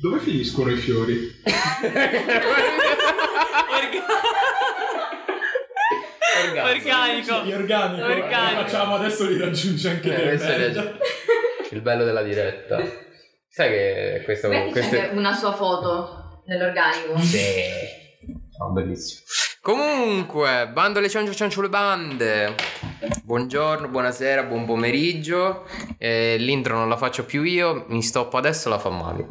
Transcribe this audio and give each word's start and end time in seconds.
Dove 0.00 0.20
finiscono 0.20 0.70
i 0.70 0.76
fiori? 0.76 1.18
Organico. 6.44 7.42
Gli 7.44 7.52
organico. 7.52 8.04
Organico. 8.04 8.60
Facciamo 8.62 8.94
adesso 8.94 9.26
li 9.26 9.38
raggiunge 9.38 9.90
anche 9.90 10.08
Eh, 10.12 10.16
te. 10.16 10.26
questo 10.26 10.46
è 10.52 11.74
il 11.74 11.80
bello 11.80 12.04
della 12.04 12.22
diretta. 12.22 12.80
Sai 13.48 13.70
che 13.70 14.22
questo... 14.24 14.48
Beh, 14.48 14.70
questo 14.70 14.94
c'è 14.96 15.02
anche 15.02 15.16
una 15.16 15.34
sua 15.34 15.52
foto 15.52 16.42
nell'organico. 16.46 17.18
Sì. 17.18 17.40
Oh, 18.60 18.70
bellissimo. 18.70 19.22
Comunque, 19.60 20.68
bando 20.72 21.00
le 21.00 21.08
ciancio 21.08 21.34
ciancio 21.34 21.60
le 21.60 21.68
bande. 21.68 22.54
Buongiorno, 23.24 23.88
buonasera, 23.88 24.44
buon 24.44 24.64
pomeriggio. 24.64 25.66
Eh, 25.98 26.36
l'intro 26.38 26.76
non 26.76 26.88
la 26.88 26.96
faccio 26.96 27.24
più 27.24 27.42
io, 27.42 27.84
mi 27.88 28.02
stoppo 28.02 28.36
adesso, 28.36 28.68
la 28.68 28.78
fa 28.78 28.90
Mavi. 28.90 29.26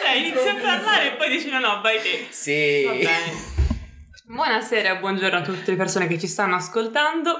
Cioè, 0.00 0.16
inizia 0.16 0.52
a 0.52 0.56
parlare 0.60 1.12
e 1.12 1.16
poi 1.16 1.30
dici 1.30 1.48
no, 1.50 1.58
no, 1.60 1.80
vai 1.80 2.00
te. 2.00 2.26
sì. 2.30 2.84
Va 2.86 2.92
bene. 2.92 3.50
Buonasera 4.24 4.94
buongiorno 4.96 5.38
a 5.38 5.42
tutte 5.42 5.70
le 5.72 5.76
persone 5.76 6.06
che 6.06 6.18
ci 6.18 6.26
stanno 6.26 6.56
ascoltando. 6.56 7.36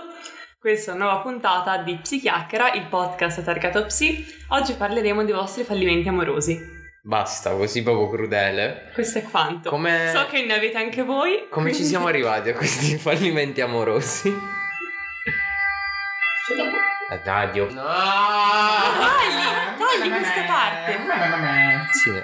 Questa 0.59 0.93
è 0.93 0.95
una 0.95 1.05
nuova 1.07 1.21
puntata 1.21 1.79
di 1.79 1.97
Psichiacchiera, 1.97 2.73
il 2.75 2.87
podcast 2.87 3.43
targato 3.43 3.85
Psi. 3.87 4.25
Oggi 4.49 4.75
parleremo 4.75 5.25
dei 5.25 5.33
vostri 5.35 5.65
fallimenti 5.65 6.09
amorosi. 6.09 6.61
Basta, 7.03 7.51
così 7.57 7.83
proprio 7.83 8.09
crudele. 8.11 8.91
Questo 8.95 9.19
è 9.19 9.23
quanto. 9.23 9.71
Come- 9.71 10.13
So 10.15 10.27
che 10.27 10.45
ne 10.45 10.55
avete 10.55 10.77
anche 10.79 11.03
voi. 11.03 11.47
Come 11.51 11.73
ci 11.75 11.83
siamo 11.83 12.07
arrivati 12.13 12.51
a 12.51 12.55
questi 12.55 12.97
fallimenti 12.97 13.61
amorosi? 13.61 14.29
Eh, 14.29 14.35
dai, 17.23 17.51
Dio. 17.51 17.71
No! 17.73 17.83
Tagli, 17.83 19.43
tagli 19.79 20.09
questa 20.09 20.43
parte. 20.47 20.99
Sì. 21.93 22.23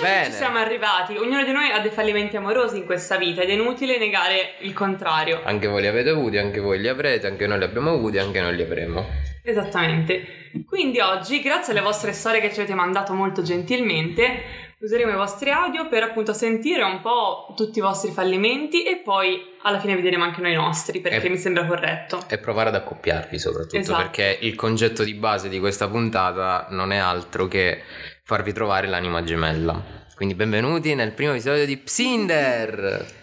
Bene. 0.00 0.24
ci 0.26 0.32
siamo 0.32 0.58
arrivati? 0.58 1.16
Ognuno 1.16 1.42
di 1.44 1.52
noi 1.52 1.70
ha 1.70 1.80
dei 1.80 1.90
fallimenti 1.90 2.36
amorosi 2.36 2.76
in 2.78 2.84
questa 2.84 3.16
vita 3.16 3.42
ed 3.42 3.50
è 3.50 3.52
inutile 3.52 3.98
negare 3.98 4.54
il 4.60 4.72
contrario. 4.72 5.40
Anche 5.44 5.66
voi 5.66 5.80
li 5.80 5.86
avete 5.86 6.10
avuti, 6.10 6.36
anche 6.38 6.60
voi 6.60 6.78
li 6.80 6.88
avrete, 6.88 7.26
anche 7.26 7.46
noi 7.46 7.58
li 7.58 7.64
abbiamo 7.64 7.90
avuti, 7.90 8.18
anche 8.18 8.40
noi 8.40 8.54
li 8.56 8.62
avremo. 8.62 9.06
Esattamente. 9.42 10.24
Quindi 10.66 11.00
oggi, 11.00 11.40
grazie 11.40 11.72
alle 11.72 11.82
vostre 11.82 12.12
storie 12.12 12.40
che 12.40 12.52
ci 12.52 12.58
avete 12.60 12.74
mandato 12.74 13.12
molto 13.14 13.42
gentilmente, 13.42 14.64
useremo 14.80 15.12
i 15.12 15.16
vostri 15.16 15.50
audio 15.50 15.88
per 15.88 16.02
appunto 16.02 16.32
sentire 16.32 16.82
un 16.82 17.00
po' 17.00 17.52
tutti 17.56 17.78
i 17.78 17.82
vostri 17.82 18.10
fallimenti 18.10 18.84
e 18.84 18.96
poi 19.02 19.40
alla 19.62 19.78
fine 19.78 19.94
vedremo 19.94 20.24
anche 20.24 20.40
noi 20.40 20.52
i 20.52 20.56
nostri, 20.56 21.00
perché 21.00 21.26
E- 21.26 21.30
mi 21.30 21.38
sembra 21.38 21.64
corretto. 21.66 22.20
E 22.28 22.38
provare 22.38 22.68
ad 22.70 22.74
accoppiarvi 22.74 23.38
soprattutto, 23.38 23.76
Esatto. 23.76 24.00
perché 24.02 24.38
il 24.40 24.54
concetto 24.54 25.04
di 25.04 25.14
base 25.14 25.48
di 25.48 25.58
questa 25.58 25.88
puntata 25.88 26.66
non 26.70 26.92
è 26.92 26.96
altro 26.98 27.46
che 27.48 27.82
farvi 28.26 28.52
trovare 28.52 28.88
l'anima 28.88 29.22
gemella. 29.22 29.80
Quindi 30.16 30.34
benvenuti 30.34 30.96
nel 30.96 31.12
primo 31.12 31.30
episodio 31.30 31.64
di 31.64 31.76
Psinder! 31.76 33.20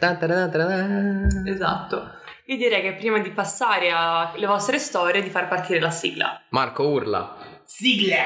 Esatto. 1.45 2.19
Io 2.45 2.55
direi 2.55 2.81
che 2.81 2.93
prima 2.93 3.19
di 3.19 3.31
passare 3.31 3.91
alle 3.91 4.45
vostre 4.45 4.79
storie, 4.79 5.21
di 5.21 5.29
far 5.29 5.49
partire 5.49 5.81
la 5.81 5.91
sigla. 5.91 6.41
Marco 6.51 6.87
urla. 6.87 7.35
Sigla! 7.65 8.23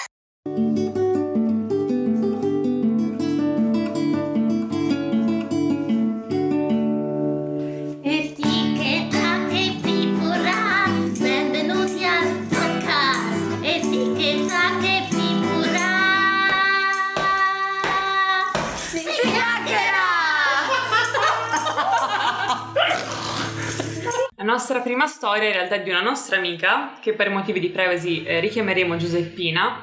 nostra 24.48 24.80
prima 24.80 25.06
storia 25.06 25.48
in 25.48 25.52
realtà 25.54 25.74
è 25.76 25.82
di 25.82 25.90
una 25.90 26.00
nostra 26.00 26.36
amica, 26.38 26.98
che 27.00 27.12
per 27.12 27.28
motivi 27.28 27.60
di 27.60 27.68
privacy 27.68 28.24
eh, 28.24 28.40
richiameremo 28.40 28.96
Giuseppina. 28.96 29.82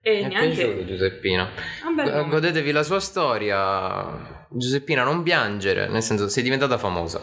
E 0.00 0.24
Mi 0.24 0.34
è 0.34 0.38
niente. 0.38 0.64
piaciuto 0.64 0.84
Giuseppina. 0.86 1.48
È 1.50 2.04
nome. 2.04 2.28
Godetevi 2.28 2.70
la 2.70 2.84
sua 2.84 3.00
storia. 3.00 4.46
Giuseppina, 4.50 5.02
non 5.02 5.22
piangere, 5.24 5.88
nel 5.88 6.02
senso 6.02 6.28
sei 6.28 6.44
diventata 6.44 6.78
famosa. 6.78 7.20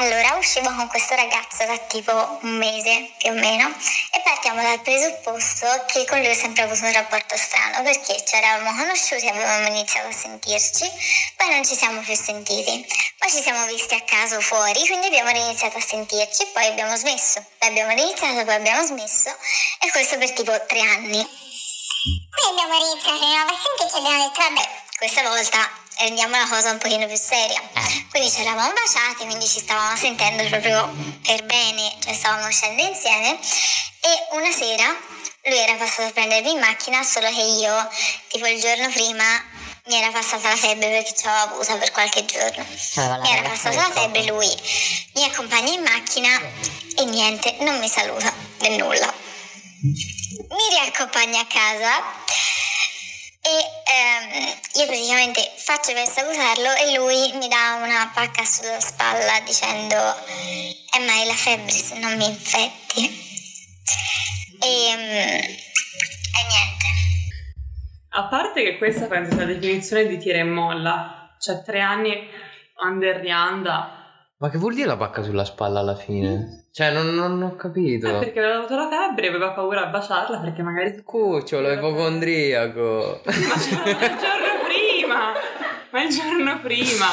Allora, 0.00 0.36
uscivo 0.36 0.72
con 0.76 0.86
questo 0.86 1.16
ragazzo 1.16 1.66
da 1.66 1.76
tipo 1.76 2.12
un 2.42 2.56
mese 2.56 3.10
più 3.18 3.30
o 3.30 3.34
meno 3.34 3.66
e 4.12 4.20
partiamo 4.22 4.62
dal 4.62 4.80
presupposto 4.80 5.66
che 5.88 6.04
con 6.04 6.18
lui 6.18 6.28
ho 6.28 6.34
sempre 6.34 6.62
avuto 6.62 6.84
un 6.84 6.92
rapporto 6.92 7.36
strano 7.36 7.82
perché 7.82 8.24
ci 8.24 8.36
eravamo 8.36 8.78
conosciuti, 8.78 9.26
avevamo 9.26 9.66
iniziato 9.66 10.06
a 10.06 10.12
sentirci, 10.12 10.88
poi 11.36 11.50
non 11.50 11.66
ci 11.66 11.74
siamo 11.74 12.00
più 12.02 12.14
sentiti, 12.14 12.86
poi 13.18 13.28
ci 13.28 13.42
siamo 13.42 13.66
visti 13.66 13.94
a 13.94 14.02
caso 14.02 14.40
fuori, 14.40 14.86
quindi 14.86 15.06
abbiamo 15.06 15.30
riniziato 15.30 15.78
a 15.78 15.82
sentirci, 15.82 16.46
poi 16.52 16.66
abbiamo 16.66 16.94
smesso, 16.94 17.44
poi 17.58 17.68
abbiamo 17.70 17.92
riniziato, 17.92 18.44
poi 18.44 18.54
abbiamo 18.54 18.86
smesso 18.86 19.30
e 19.80 19.90
questo 19.90 20.16
per 20.16 20.30
tipo 20.30 20.64
tre 20.66 20.80
anni. 20.80 21.26
Poi 22.30 22.50
abbiamo 22.52 22.74
iniziato 22.74 23.18
di 23.18 23.34
nuovo 23.34 23.50
a 23.50 23.58
sentirci 23.58 23.96
e 23.96 23.98
abbiamo 23.98 24.28
detto 24.28 24.40
vabbè, 24.46 24.68
questa 24.96 25.22
volta 25.22 25.86
rendiamo 25.98 26.36
la 26.36 26.46
cosa 26.48 26.70
un 26.70 26.78
pochino 26.78 27.06
più 27.06 27.16
seria. 27.16 27.60
Quindi 28.10 28.30
ci 28.30 28.40
eravamo 28.40 28.72
baciati, 28.72 29.24
quindi 29.26 29.46
ci 29.46 29.60
stavamo 29.60 29.96
sentendo 29.96 30.44
proprio 30.48 30.92
per 31.22 31.44
bene, 31.44 31.96
cioè 32.02 32.14
stavamo 32.14 32.46
uscendo 32.46 32.82
insieme 32.82 33.38
e 34.00 34.36
una 34.36 34.50
sera 34.50 34.96
lui 35.44 35.58
era 35.58 35.74
passato 35.74 36.08
a 36.08 36.12
prendermi 36.12 36.50
in 36.52 36.58
macchina, 36.58 37.02
solo 37.02 37.28
che 37.28 37.40
io 37.40 37.88
tipo 38.28 38.46
il 38.46 38.60
giorno 38.60 38.88
prima 38.90 39.24
mi 39.86 39.94
era 39.94 40.10
passata 40.10 40.50
la 40.50 40.56
febbre 40.56 40.90
perché 40.90 41.14
ce 41.14 41.26
l'avevo 41.26 41.54
avuta 41.54 41.76
per 41.76 41.90
qualche 41.90 42.24
giorno. 42.26 42.66
Mi 43.22 43.30
era 43.30 43.48
passata 43.48 43.76
la 43.76 43.90
febbre, 43.90 44.24
lui 44.24 44.54
mi 45.14 45.24
accompagna 45.24 45.72
in 45.72 45.82
macchina 45.82 46.38
e 46.96 47.04
niente, 47.04 47.56
non 47.60 47.78
mi 47.78 47.88
saluta 47.88 48.32
del 48.58 48.72
nulla. 48.72 49.14
Mi 49.80 50.68
riaccompagna 50.70 51.40
a 51.40 51.46
casa 51.46 52.02
e 53.48 53.64
ehm, 53.88 54.58
io 54.74 54.86
praticamente 54.86 55.40
faccio 55.56 55.94
per 55.94 56.06
salutarlo 56.06 56.68
e 56.74 56.94
lui 56.96 57.32
mi 57.38 57.48
dà 57.48 57.80
una 57.82 58.10
pacca 58.12 58.44
sulla 58.44 58.78
spalla 58.78 59.40
dicendo 59.44 59.96
eh 59.96 60.98
ma 61.06 61.22
è 61.22 61.24
la 61.24 61.34
febbre 61.34 61.70
se 61.70 61.98
non 61.98 62.16
mi 62.16 62.26
infetti. 62.26 63.26
E, 64.60 64.94
mm, 64.96 65.40
e 65.40 66.40
niente. 66.48 66.86
A 68.10 68.28
parte 68.28 68.62
che 68.62 68.76
questa 68.76 69.06
penso 69.06 69.32
sia 69.32 69.46
la 69.46 69.52
definizione 69.52 70.06
di 70.06 70.18
tira 70.18 70.38
e 70.38 70.44
molla, 70.44 71.36
cioè 71.40 71.62
tre 71.62 71.80
anni 71.80 72.28
under 72.80 73.20
the 73.20 73.30
anda, 73.30 73.98
Ma 74.40 74.50
che 74.50 74.58
vuol 74.58 74.74
dire 74.74 74.86
la 74.86 74.96
pacca 74.96 75.22
sulla 75.22 75.44
spalla 75.44 75.80
alla 75.80 75.96
fine? 75.96 76.67
Cioè, 76.78 76.92
non, 76.92 77.12
non 77.12 77.42
ho 77.42 77.56
capito. 77.56 78.06
Eh, 78.06 78.18
perché 78.20 78.38
aveva 78.38 78.58
avuto 78.58 78.76
la 78.76 78.88
febbre 78.88 79.26
e 79.26 79.28
aveva 79.30 79.50
paura 79.50 79.86
a 79.86 79.90
baciarla 79.90 80.38
perché 80.38 80.62
magari... 80.62 81.02
Cucciolo, 81.02 81.72
ipocondriaco. 81.72 83.20
Ma 83.24 83.32
il 83.32 84.16
giorno 84.20 84.62
prima! 84.64 85.32
Ma 85.90 86.02
il 86.04 86.08
giorno 86.08 86.60
prima! 86.60 87.06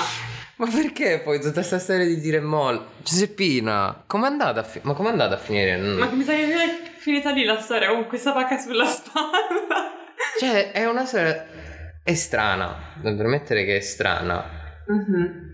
Ma 0.58 0.68
perché 0.68 1.20
poi 1.24 1.40
tutta 1.40 1.54
questa 1.54 1.80
storia 1.80 2.06
di 2.06 2.22
tira 2.22 2.38
e 2.38 2.42
molla? 2.42 2.86
Giuseppina, 3.02 4.04
com'è 4.06 4.28
andata 4.28 4.60
a, 4.60 4.64
fi- 4.64 4.82
ma 4.84 4.94
com'è 4.94 5.10
andata 5.10 5.34
a 5.34 5.40
finire? 5.40 5.78
Mm. 5.78 5.98
Ma 5.98 6.06
mi 6.12 6.24
sa 6.24 6.34
che 6.34 6.44
è 6.44 6.92
finita 6.98 7.32
lì 7.32 7.44
la 7.44 7.60
storia 7.60 7.90
con 7.90 8.06
questa 8.06 8.34
pacca 8.34 8.60
sulla 8.60 8.86
spalla. 8.86 9.32
Cioè, 10.40 10.74
è 10.74 10.88
una 10.88 11.06
storia... 11.06 11.44
È 12.04 12.14
strana, 12.14 12.94
devo 13.02 13.18
permettere 13.18 13.66
che 13.66 13.78
è 13.78 13.82
strana. 13.82 14.46
Mhm. 14.86 15.54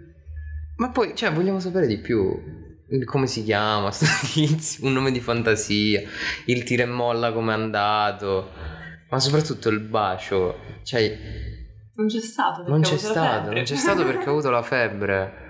Ma 0.75 0.89
poi, 0.89 1.15
cioè, 1.15 1.31
vogliamo 1.31 1.61
sapere 1.61 1.87
di 1.87 1.97
più. 1.97 2.59
Come 3.05 3.27
si 3.27 3.43
chiama 3.43 3.91
sto 3.91 4.05
tizio? 4.33 4.85
Un 4.85 4.93
nome 4.93 5.11
di 5.11 5.19
fantasia. 5.19 6.01
Il 6.45 6.63
tira 6.63 6.83
e 6.83 6.87
molla 6.87 7.31
com'è 7.31 7.53
andato. 7.53 8.51
Ma 9.09 9.19
soprattutto 9.19 9.69
il 9.69 9.79
bacio. 9.79 10.59
Cioè, 10.83 11.17
Non 11.95 12.07
c'è 12.07 12.19
stato 12.19 12.63
perché 12.63 12.71
non 12.71 12.81
c'è 12.81 12.97
stato. 12.97 13.51
Non 13.51 13.63
c'è 13.63 13.75
stato 13.75 14.05
perché 14.05 14.27
ho 14.27 14.31
avuto 14.31 14.49
la 14.49 14.61
febbre. 14.61 15.49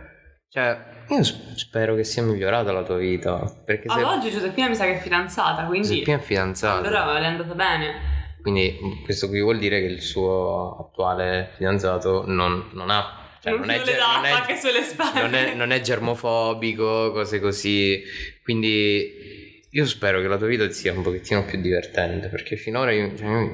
Cioè, 0.50 1.06
io 1.08 1.24
spero 1.24 1.96
che 1.96 2.04
sia 2.04 2.24
migliorata 2.24 2.72
la 2.72 2.84
tua 2.84 2.98
vita. 2.98 3.40
Perché 3.66 3.90
se 3.90 4.00
Ad 4.00 4.04
oggi 4.04 4.30
Giuseppina 4.30 4.68
mi 4.68 4.76
sa 4.76 4.86
che 4.86 4.98
è 4.98 5.00
fidanzata, 5.00 5.66
quindi... 5.66 5.88
Giuseppina 5.88 6.18
è 6.18 6.20
fidanzata. 6.20 6.88
Allora 6.88 7.14
le 7.14 7.26
è 7.26 7.30
andata 7.30 7.54
bene. 7.54 7.94
Quindi 8.42 8.78
questo 9.04 9.28
qui 9.30 9.40
vuol 9.40 9.60
dire 9.60 9.80
che 9.80 9.86
il 9.86 10.02
suo 10.02 10.78
attuale 10.78 11.52
fidanzato 11.56 12.24
non, 12.28 12.70
non 12.74 12.90
ha... 12.90 13.21
Cioè, 13.42 13.52
non, 13.54 13.62
non, 13.62 13.70
è, 13.72 13.78
non 13.78 14.26
è- 14.26 14.30
pacche 14.32 14.56
sulle 14.58 14.84
spalle. 14.84 15.22
non 15.22 15.34
è, 15.34 15.54
non 15.56 15.72
è 15.72 15.82
germofobico, 15.82 17.12
cose 17.12 17.40
così. 17.40 18.04
Quindi 18.44 19.60
io 19.70 19.86
spero 19.86 20.22
che 20.22 20.28
la 20.28 20.38
tua 20.38 20.48
vita 20.48 20.70
sia 20.70 20.94
un 20.94 21.02
pochettino 21.02 21.44
più 21.46 21.60
divertente, 21.60 22.28
perché 22.28 22.56
finora 22.56 22.92
io, 22.92 23.16
cioè, 23.16 23.28
io- 23.28 23.50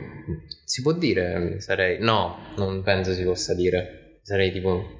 si 0.66 0.81
può 0.81 0.92
dire, 0.92 1.62
sarei... 1.62 1.98
No, 2.00 2.54
non 2.57 2.81
penso 2.84 3.13
si 3.13 3.24
possa 3.24 3.54
dire. 3.54 4.19
Sarei 4.24 4.51
tipo... 4.51 4.95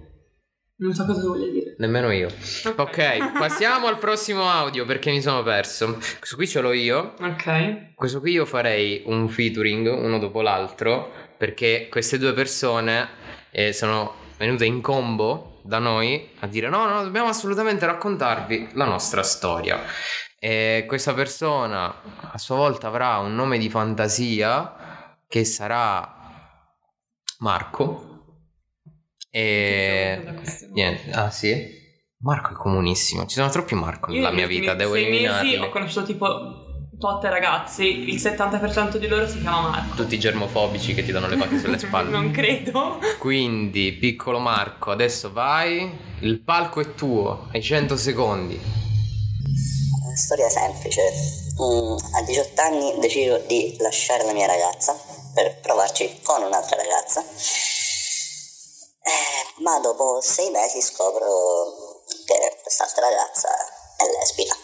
Non 0.80 0.94
so 0.94 1.06
cosa 1.06 1.22
voglia 1.28 1.52
dire. 1.52 1.76
Nemmeno 1.80 2.12
io. 2.12 2.30
Ok, 2.78 3.32
passiamo 3.38 3.88
al 3.88 3.98
prossimo 3.98 4.48
audio 4.48 4.86
perché 4.86 5.10
mi 5.10 5.22
sono 5.22 5.42
perso. 5.44 5.98
Questo 6.20 6.36
qui 6.36 6.48
ce 6.48 6.62
l'ho 6.62 6.72
io. 6.72 7.16
Ok. 7.20 7.96
Questo 7.96 8.20
qui 8.20 8.34
io 8.34 8.46
farei 8.46 9.02
un 9.06 9.28
featuring 9.28 9.88
uno 9.88 10.20
dopo 10.20 10.42
l'altro 10.42 11.12
perché 11.36 11.88
queste 11.90 12.20
due 12.20 12.34
persone 12.34 13.08
eh, 13.50 13.74
sono 13.74 14.14
venute 14.38 14.66
in 14.66 14.82
combo 14.82 15.60
da 15.64 15.80
noi 15.80 16.30
a 16.40 16.48
dire 16.48 16.70
no, 16.70 16.88
no, 16.88 17.04
dobbiamo 17.04 17.28
assolutamente 17.28 17.86
raccontarvi 17.86 18.70
la 18.74 18.86
nostra 18.86 19.24
storia. 19.24 19.82
E 20.40 20.86
questa 20.88 21.14
persona 21.14 21.94
a 22.22 22.38
sua 22.38 22.56
volta 22.56 22.88
avrà 22.88 23.18
un 23.18 23.36
nome 23.36 23.58
di 23.58 23.70
fantasia 23.70 25.18
che 25.28 25.44
sarà 25.44 26.14
Marco. 27.40 28.04
E 29.30 30.22
niente, 30.72 31.12
ah 31.12 31.30
sì? 31.32 31.86
Marco 32.20 32.54
è 32.54 32.56
comunissimo. 32.56 33.26
Ci 33.26 33.36
sono 33.36 33.50
troppi 33.50 33.76
Marco 33.76 34.12
nella 34.12 34.32
mia 34.32 34.48
vita, 34.48 34.74
devo 34.74 34.96
eliminarli. 34.96 35.58
ho 35.58 35.70
conosciuto 35.70 36.06
tipo 36.06 36.67
tot 37.00 37.24
ragazzi, 37.26 37.84
il 38.10 38.16
70% 38.20 38.98
di 38.98 39.08
loro 39.08 39.28
si 39.28 39.40
chiama 39.40 39.70
Marco. 39.70 39.96
Tutti 39.96 40.18
germofobici 40.20 40.94
che 40.94 41.04
ti 41.04 41.12
danno 41.12 41.28
le 41.28 41.38
pacche 41.38 41.60
sulle 41.60 41.78
spalle. 41.80 42.10
non 42.10 42.32
credo. 42.32 43.00
Quindi, 43.20 43.94
piccolo 43.94 44.40
Marco, 44.40 44.92
adesso 44.92 45.32
vai. 45.32 46.06
Il 46.22 46.40
palco 46.42 46.82
è 46.82 46.96
tuo, 46.96 47.48
hai 47.54 47.62
100 47.62 47.96
secondi. 47.98 48.56
Una 50.04 50.16
storia 50.16 50.50
semplice. 50.50 51.02
Mm, 51.62 51.96
a 52.16 52.22
18 52.24 52.62
anni 52.62 53.00
decido 53.00 53.38
di 53.48 53.76
lasciare 53.80 54.24
la 54.24 54.34
mia 54.34 54.46
ragazza 54.48 54.96
per 55.34 55.60
provarci 55.60 56.20
con 56.24 56.42
un'altra 56.44 56.76
ragazza. 56.76 57.22
Eh, 59.08 59.62
ma 59.64 59.80
dopo 59.80 60.20
sei 60.22 60.50
mesi 60.52 60.82
scopro 60.82 61.26
che 62.26 62.58
quest'altra 62.62 63.08
ragazza 63.08 63.48
è 63.98 64.04
lesbica. 64.20 64.56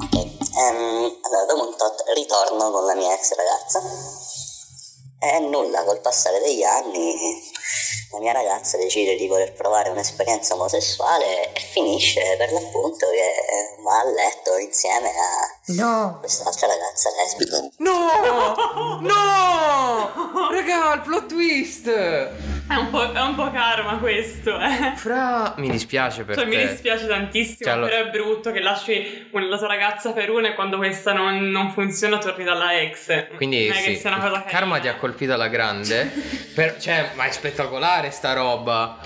Ok, 0.00 0.47
ehm, 0.58 1.18
allora 1.22 1.44
dopo 1.46 1.68
un 1.68 1.76
tot 1.76 2.04
ritorno 2.14 2.70
con 2.70 2.84
la 2.84 2.94
mia 2.94 3.12
ex 3.14 3.34
ragazza 3.34 3.80
e 5.20 5.38
nulla, 5.40 5.84
col 5.84 6.00
passare 6.00 6.40
degli 6.40 6.62
anni 6.62 7.56
la 8.10 8.20
mia 8.20 8.32
ragazza 8.32 8.78
decide 8.78 9.16
di 9.16 9.26
voler 9.26 9.52
provare 9.52 9.90
un'esperienza 9.90 10.54
omosessuale 10.54 11.52
e 11.52 11.60
finisce 11.60 12.36
per 12.38 12.52
l'appunto 12.52 13.06
che 13.10 13.82
va 13.82 14.00
a 14.00 14.04
letto 14.04 14.56
insieme 14.56 15.10
a 15.10 16.16
quest'altra 16.18 16.68
ragazza 16.68 17.10
lesbica. 17.10 17.68
No! 17.78 18.98
No! 19.00 20.50
Raga, 20.50 20.94
il 20.94 21.02
plot 21.02 21.26
twist! 21.26 22.57
È 22.68 22.74
un 22.74 22.90
po', 22.90 23.12
è 23.12 23.20
un 23.20 23.34
po' 23.34 23.50
karma 23.50 23.96
questo, 23.96 24.58
eh. 24.60 24.92
Fra, 24.96 25.54
mi 25.56 25.70
dispiace 25.70 26.24
per 26.24 26.36
Cioè, 26.36 26.46
te. 26.46 26.54
mi 26.54 26.66
dispiace 26.68 27.06
tantissimo, 27.06 27.70
Cioè, 27.70 27.80
però 27.88 28.04
è 28.04 28.10
brutto 28.10 28.52
che 28.52 28.60
lasci 28.60 29.28
la 29.32 29.56
tua 29.56 29.66
ragazza 29.66 30.12
per 30.12 30.28
una 30.30 30.48
e 30.48 30.54
quando 30.54 30.76
questa 30.76 31.14
non, 31.14 31.48
non 31.50 31.70
funziona 31.72 32.18
torni 32.18 32.44
dalla 32.44 32.78
ex. 32.78 33.28
Quindi 33.36 33.72
sì, 33.72 33.82
che 33.84 33.94
sia 33.96 34.10
una 34.10 34.20
cosa 34.20 34.36
il 34.36 34.44
karma 34.44 34.74
carina. 34.76 34.78
ti 34.80 34.88
ha 34.88 34.94
colpito 34.96 35.32
alla 35.32 35.48
grande. 35.48 36.12
Per- 36.54 36.78
cioè, 36.78 37.12
ma 37.14 37.24
è 37.24 37.30
spettacolare 37.30 38.10
sta 38.10 38.34
roba. 38.34 38.98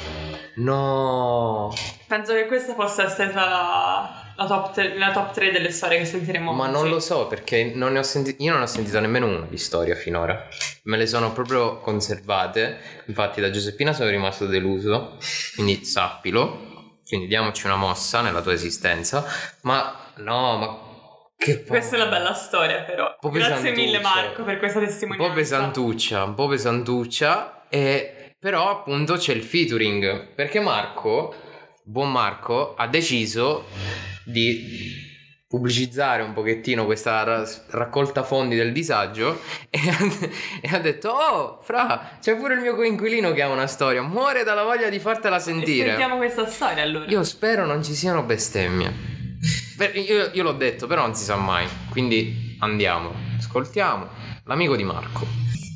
No. 0.57 1.73
Penso 2.09 2.35
che 2.35 2.47
questa 2.47 2.75
possa 2.75 3.05
essere 3.05 3.31
tra 3.31 4.22
la, 4.37 4.47
top, 4.47 4.73
tre- 4.73 4.97
la 4.99 5.11
top 5.13 5.33
3 5.33 5.51
delle 5.51 5.71
storie 5.71 5.99
che 5.99 6.05
sentiremo 6.05 6.53
Ma 6.53 6.65
oggi. 6.65 6.73
non 6.73 6.89
lo 6.89 7.01
so 7.01 7.27
perché 7.27 7.73
non 7.75 7.93
ne 7.93 7.99
ho 8.01 8.03
senti- 8.03 8.37
io 8.39 8.53
non 8.53 8.63
ho 8.63 8.67
sentito 8.67 8.99
nemmeno 9.01 9.27
una 9.27 9.47
di 9.49 9.59
storia 9.59 9.95
finora. 9.95 10.47
Me 10.85 10.97
le 10.97 11.07
sono 11.07 11.33
proprio 11.33 11.79
conservate. 11.81 12.79
Infatti 13.07 13.41
da 13.41 13.51
Giuseppina 13.51 13.93
sono 13.93 14.11
rimasto 14.11 14.47
deluso. 14.47 15.17
Quindi 15.55 15.85
sappilo. 15.85 16.71
Quindi 17.07 17.27
diamoci 17.27 17.67
una 17.67 17.77
mossa 17.77 18.21
nella 18.23 18.41
tua 18.41 18.53
esistenza. 18.53 19.25
Ma 19.63 19.99
no, 20.17 20.57
ma 20.57 20.91
Questa 21.67 21.97
è 21.97 21.99
la 21.99 22.07
bella 22.07 22.33
storia, 22.35 22.83
però. 22.83 23.15
Un 23.21 23.31
Grazie 23.31 23.73
mille. 23.73 24.01
Marco, 24.01 24.45
per 24.45 24.59
questa 24.59 24.79
un 24.79 24.87
testimonianza. 24.87 25.31
po' 25.31 25.37
pesantuccia, 25.39 26.23
un 26.25 26.35
po' 26.35 26.47
pesantuccia. 26.49 27.67
E 27.69 28.35
però 28.39 28.71
appunto 28.71 29.15
c'è 29.17 29.33
il 29.35 29.43
featuring. 29.43 30.35
Perché 30.35 30.61
Marco, 30.61 31.35
buon 31.85 32.11
Marco, 32.11 32.75
ha 32.77 32.87
deciso 32.87 33.65
di 34.25 35.11
pubblicizzare 35.49 36.23
un 36.23 36.33
pochettino 36.33 36.87
questa 36.87 37.23
ra- 37.25 37.49
raccolta 37.71 38.23
fondi 38.23 38.57
del 38.57 38.73
disagio 38.73 39.39
e 39.69 39.81
ha, 39.91 39.99
e 40.63 40.69
ha 40.75 40.79
detto 40.79 41.11
oh 41.11 41.61
fra 41.63 42.17
c'è 42.23 42.37
pure 42.37 42.55
il 42.55 42.61
mio 42.61 42.75
coinquilino 42.75 43.33
che 43.33 43.43
ha 43.43 43.49
una 43.49 43.67
storia. 43.67 44.01
Muore 44.03 44.45
dalla 44.45 44.63
voglia 44.63 44.89
di 44.89 44.99
fartela 44.99 45.37
E 45.37 45.41
sentire. 45.41 45.89
Sentiamo 45.89 46.17
questa 46.17 46.49
storia 46.49 46.83
allora. 46.83 47.05
io 47.07 47.23
spero 47.25 47.67
non 47.67 47.83
ci 47.83 47.95
siano 47.95 48.23
bestemmie. 48.23 49.11
Io, 49.95 50.31
io 50.33 50.43
l'ho 50.43 50.53
detto 50.53 50.87
però 50.87 51.03
non 51.03 51.15
si 51.15 51.25
sa 51.25 51.37
mai. 51.37 51.69
Quindi 51.91 52.57
andiamo 52.61 53.13
ascoltiamo 53.39 54.09
l'amico 54.45 54.77
di 54.77 54.85
Marco. 54.85 55.27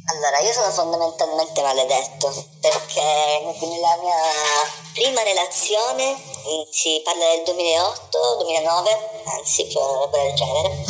Allora, 0.08 0.38
io 0.38 0.52
sono 0.52 0.70
fondamentalmente 0.70 1.60
maledetto 1.60 2.32
perché 2.60 3.02
nella 3.42 3.96
mia 4.00 4.85
prima 4.96 5.22
relazione, 5.22 6.14
mm, 6.14 6.62
si 6.70 7.02
parla 7.04 7.26
del 7.34 7.44
2008, 7.44 8.36
2009, 8.38 9.22
anzi 9.26 9.66
più 9.66 9.78
una 9.78 9.98
roba 9.98 10.18
del 10.22 10.34
genere, 10.34 10.84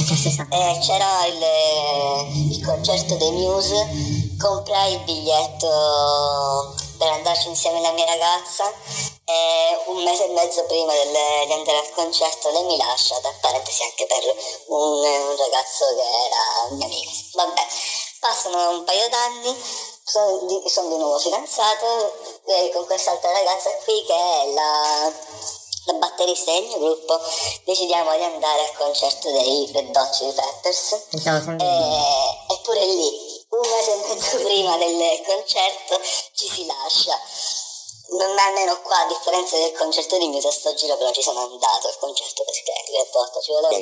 e 0.49 0.79
c'era 0.81 1.27
il, 1.27 2.53
il 2.53 2.65
concerto 2.65 3.17
dei 3.17 3.33
Muse, 3.33 3.85
comprai 4.41 4.93
il 4.93 5.01
biglietto 5.01 6.75
per 6.97 7.09
andarci 7.09 7.49
insieme 7.49 7.79
alla 7.79 7.91
mia 7.91 8.07
ragazza 8.07 8.73
e 9.25 9.91
un 9.91 10.03
mese 10.05 10.27
e 10.27 10.33
mezzo 10.33 10.65
prima 10.67 10.93
del- 10.93 11.47
di 11.47 11.53
andare 11.53 11.79
al 11.79 11.91
concerto 11.91 12.49
lei 12.51 12.63
mi 12.63 12.77
lascia, 12.77 13.19
tra 13.19 13.35
parentesi 13.41 13.83
anche 13.83 14.07
per 14.07 14.23
un, 14.67 15.03
un 15.03 15.37
ragazzo 15.37 15.85
che 15.97 16.03
era 16.03 16.71
un 16.71 16.77
mio 16.77 16.87
amico. 16.87 17.11
Vabbè, 17.33 17.67
passano 18.21 18.71
un 18.71 18.85
paio 18.85 19.09
d'anni, 19.09 19.57
sono 20.07 20.39
di, 20.47 20.63
sono 20.71 20.89
di 20.89 20.99
nuovo 20.99 21.19
fidanzato 21.19 22.15
e 22.45 22.71
con 22.73 22.87
quest'altra 22.87 23.33
ragazza 23.33 23.71
qui 23.85 24.05
che 24.07 24.15
è 24.15 24.53
la, 24.53 25.13
la 25.87 25.93
batterista 25.95 26.53
del 26.53 26.63
mio 26.63 26.79
gruppo, 26.79 27.21
decidiamo 27.65 28.15
di 28.17 28.23
andare 28.23 28.61
al 28.61 28.77
concerto 28.77 29.33
dei 29.33 29.69
Red 29.73 29.97
Hot 29.97 30.11
Chili 30.11 30.33
Peppers. 30.33 31.07
E, 31.61 32.55
eppure 32.55 32.87
lì, 32.87 33.45
un 33.51 33.69
mese 33.69 33.93
e 33.93 34.15
mezzo 34.15 34.37
prima 34.47 34.77
del 34.77 35.23
concerto, 35.27 36.01
ci 36.35 36.49
si 36.49 36.67
lascia. 36.67 37.19
Non 38.09 38.39
almeno 38.39 38.81
qua, 38.83 39.01
a 39.01 39.07
differenza 39.09 39.57
del 39.57 39.73
concerto 39.73 40.17
di 40.19 40.29
Muse, 40.29 40.53
sto 40.53 40.73
giro 40.75 40.97
però 40.97 41.11
ci 41.11 41.23
sono 41.23 41.41
andato 41.41 41.89
al 41.89 41.99
concerto 41.99 42.45
perché 42.45 42.73
Red 42.93 43.09
Hot 43.13 43.43
ci 43.43 43.51
volevo. 43.51 43.75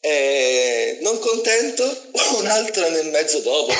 Eh, 0.00 0.98
non 1.00 1.18
contento, 1.18 1.84
un 2.38 2.46
altro 2.46 2.86
anno 2.86 2.98
e 2.98 3.02
mezzo 3.04 3.40
dopo, 3.40 3.72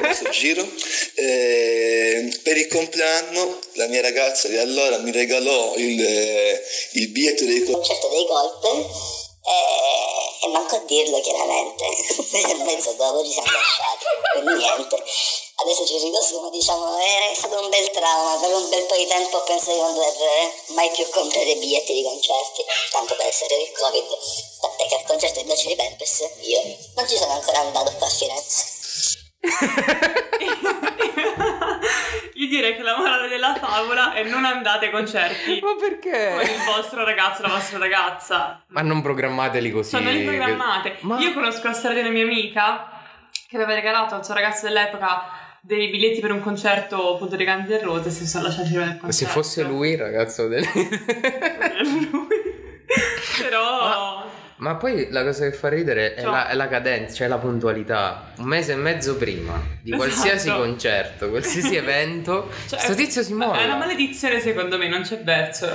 questo 0.00 0.28
giro, 0.30 0.66
eh, 1.14 2.40
per 2.42 2.56
il 2.56 2.68
compleanno 2.68 3.58
la 3.72 3.86
mia 3.86 4.00
ragazza 4.00 4.46
di 4.46 4.56
allora 4.56 4.98
mi 4.98 5.10
regalò 5.10 5.74
il, 5.76 6.00
eh, 6.00 6.62
il 6.92 7.08
biglietto 7.08 7.44
dei 7.44 7.64
concerto 7.64 8.08
dei 8.08 8.24
Golpe 8.24 8.68
e, 8.68 10.46
e 10.46 10.48
manco 10.50 10.76
a 10.76 10.82
dirlo 10.86 11.20
chiaramente. 11.20 11.84
Un 12.54 12.64
mezzo 12.64 12.92
dopo 12.92 13.24
ci 13.24 13.32
siamo 13.32 13.50
lasciati 13.50 14.04
quindi 14.34 14.62
niente 14.62 15.02
adesso 15.60 15.84
ci 15.86 15.98
rido 15.98 16.20
su 16.22 16.38
ma 16.40 16.50
diciamo 16.50 16.96
è 16.98 17.34
stato 17.34 17.58
un 17.60 17.68
bel 17.68 17.90
trauma 17.90 18.38
per 18.40 18.54
un 18.54 18.68
bel 18.70 18.84
po' 18.86 18.96
di 18.96 19.06
tempo 19.06 19.42
penso 19.42 19.72
di 19.72 19.80
non 19.80 19.92
dover 19.94 20.14
mai 20.74 20.90
più 20.94 21.04
comprare 21.10 21.54
biglietti 21.58 21.92
di 21.94 22.02
concerti 22.02 22.62
tanto 22.92 23.14
per 23.16 23.26
essere 23.26 23.56
il 23.62 23.72
covid 23.74 24.06
tant'è 24.62 24.86
che 24.86 24.94
al 24.94 25.04
concerto 25.06 25.40
di 25.42 25.46
Dolce 25.46 25.66
di 25.68 25.74
Peppers 25.76 26.20
io 26.46 26.60
non 26.94 27.08
ci 27.08 27.16
sono 27.16 27.32
ancora 27.32 27.58
andato 27.58 27.90
qua 27.98 28.06
a 28.06 28.10
Firenze 28.10 28.76
Io 32.38 32.46
direi 32.46 32.76
che 32.76 32.82
la 32.82 32.96
morale 32.96 33.26
della 33.28 33.54
favola 33.56 34.12
è 34.14 34.22
non 34.22 34.44
andate 34.44 34.86
ai 34.86 34.90
concerti 34.92 35.58
ma 35.60 35.68
con 35.74 35.76
perché? 35.78 36.38
il 36.42 36.64
vostro 36.64 37.04
ragazzo 37.04 37.42
la 37.42 37.48
vostra 37.48 37.78
ragazza. 37.78 38.62
ma 38.68 38.80
non 38.82 39.02
programmateli 39.02 39.70
così 39.72 39.90
Sono 39.90 40.08
lì 40.10 40.22
programmate. 40.24 40.98
ma 41.00 41.18
Io 41.18 41.32
conosco 41.32 41.66
la 41.66 41.72
storia 41.72 42.00
di 42.02 42.08
una 42.08 42.10
mia 42.16 42.22
amica 42.24 42.90
che 43.48 43.56
aveva 43.56 43.74
regalato 43.74 44.14
al 44.14 44.24
suo 44.24 44.34
ragazzo 44.34 44.66
dell'epoca 44.66 45.47
dei 45.68 45.88
biglietti 45.90 46.20
per 46.20 46.32
un 46.32 46.40
concerto 46.40 47.14
appunto 47.14 47.36
dei 47.36 47.44
Guns 47.44 47.68
N' 47.68 47.84
Roses 47.84 48.16
si 48.16 48.26
sono 48.26 48.44
lasciati 48.44 48.70
del 48.72 48.88
se 48.88 48.96
concerto. 48.98 49.32
fosse 49.32 49.62
lui 49.64 49.90
il 49.90 49.98
ragazzo 49.98 50.48
del 50.48 50.64
Lui. 52.10 52.26
Però... 53.42 54.24
Ma 54.56 54.74
poi 54.74 55.08
la 55.10 55.22
cosa 55.22 55.48
che 55.48 55.52
fa 55.54 55.68
ridere 55.68 56.14
è 56.14 56.24
la, 56.24 56.48
è 56.48 56.54
la 56.54 56.66
cadenza, 56.66 57.14
cioè 57.14 57.28
la 57.28 57.36
puntualità. 57.36 58.32
Un 58.38 58.46
mese 58.46 58.72
e 58.72 58.76
mezzo 58.76 59.16
prima 59.16 59.60
di 59.82 59.92
Esatto. 59.92 59.96
qualsiasi 60.08 60.50
concerto, 60.50 61.28
qualsiasi 61.28 61.76
evento, 61.76 62.50
Cioè, 62.66 62.80
sto 62.80 62.94
tizio 62.94 63.22
si 63.22 63.34
ma 63.34 63.44
muove. 63.44 63.60
È 63.60 63.64
una 63.66 63.76
maledizione 63.76 64.40
secondo 64.40 64.76
me, 64.78 64.88
non 64.88 65.02
c'è 65.02 65.22
verso. 65.22 65.66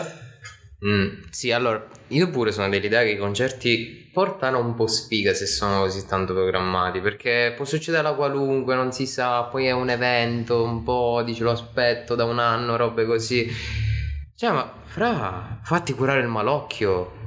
Mm, 0.85 1.23
sì, 1.29 1.51
allora, 1.51 1.87
io 2.07 2.29
pure 2.29 2.51
sono 2.51 2.67
dell'idea 2.67 3.03
che 3.03 3.11
i 3.11 3.17
concerti 3.17 4.09
portano 4.11 4.59
un 4.59 4.75
po' 4.75 4.87
sfiga 4.87 5.33
se 5.33 5.45
sono 5.45 5.79
così 5.79 6.05
tanto 6.05 6.33
programmati, 6.33 6.99
perché 6.99 7.53
può 7.55 7.63
succedere 7.63 8.03
la 8.03 8.13
qualunque, 8.13 8.75
non 8.75 8.91
si 8.91 9.05
sa, 9.07 9.43
poi 9.43 9.65
è 9.67 9.71
un 9.71 9.89
evento, 9.89 10.61
un 10.63 10.83
po' 10.83 11.21
dici 11.23 11.41
lo 11.41 11.51
aspetto 11.51 12.15
da 12.15 12.25
un 12.25 12.39
anno, 12.39 12.75
robe 12.75 13.05
così. 13.05 13.49
Cioè, 14.35 14.51
ma 14.51 14.73
fra, 14.83 15.59
fatti 15.63 15.93
curare 15.93 16.19
il 16.19 16.27
malocchio. 16.27 17.21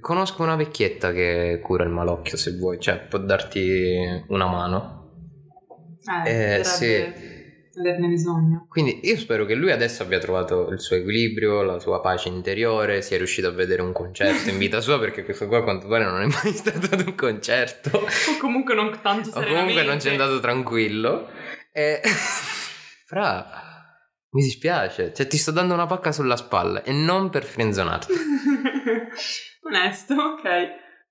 Conosco 0.00 0.42
una 0.42 0.56
vecchietta 0.56 1.12
che 1.12 1.60
cura 1.62 1.84
il 1.84 1.90
malocchio 1.90 2.36
se 2.36 2.56
vuoi, 2.56 2.78
cioè 2.80 2.98
può 2.98 3.18
darti 3.18 4.24
una 4.28 4.46
mano. 4.46 5.00
Eh, 6.24 6.54
Eh, 6.54 6.62
potrebbe 6.62 7.31
averne 7.80 8.08
bisogno. 8.08 8.66
Quindi 8.68 9.00
io 9.02 9.16
spero 9.16 9.44
che 9.44 9.54
lui 9.54 9.70
adesso 9.70 10.02
abbia 10.02 10.18
trovato 10.18 10.68
il 10.68 10.80
suo 10.80 10.96
equilibrio, 10.96 11.62
la 11.62 11.78
sua 11.78 12.00
pace 12.00 12.28
interiore, 12.28 13.02
sia 13.02 13.16
riuscito 13.16 13.48
a 13.48 13.52
vedere 13.52 13.82
un 13.82 13.92
concerto 13.92 14.50
in 14.50 14.58
vita 14.58 14.80
sua, 14.80 14.98
perché 14.98 15.24
questo 15.24 15.48
qua 15.48 15.58
a 15.58 15.62
quanto 15.62 15.88
pare 15.88 16.04
non 16.04 16.20
è 16.22 16.26
mai 16.26 16.52
stato 16.54 16.88
ad 16.92 17.02
un 17.06 17.14
concerto. 17.14 17.98
O 17.98 18.36
comunque 18.38 18.74
non 18.74 18.90
tanto 19.02 19.30
O 19.30 19.32
comunque 19.32 19.52
non 19.54 19.64
ci 19.64 19.72
è 19.72 19.74
serenamente. 19.74 20.08
andato 20.10 20.40
tranquillo. 20.40 21.28
E... 21.72 22.00
Fra, 23.06 23.46
mi 24.30 24.42
dispiace, 24.42 25.12
cioè 25.12 25.26
ti 25.26 25.36
sto 25.36 25.50
dando 25.50 25.74
una 25.74 25.86
pacca 25.86 26.12
sulla 26.12 26.36
spalla 26.36 26.82
e 26.82 26.92
non 26.92 27.28
per 27.28 27.44
frenzonarti. 27.44 28.12
Onesto, 29.64 30.14
ok. 30.14 30.44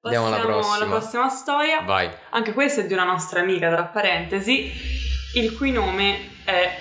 Andiamo 0.04 0.28
alla 0.28 0.38
Passiamo 0.38 0.60
prossima. 0.62 0.86
prossima 0.88 1.30
storia. 1.30 1.82
Vai. 1.82 2.10
Anche 2.32 2.54
questa 2.54 2.82
è 2.82 2.88
di 2.88 2.94
una 2.94 3.04
nostra 3.04 3.42
amica, 3.42 3.70
tra 3.70 3.86
parentesi, 3.86 4.72
il 5.34 5.56
cui 5.56 5.72
nome 5.72 6.44
è 6.46 6.78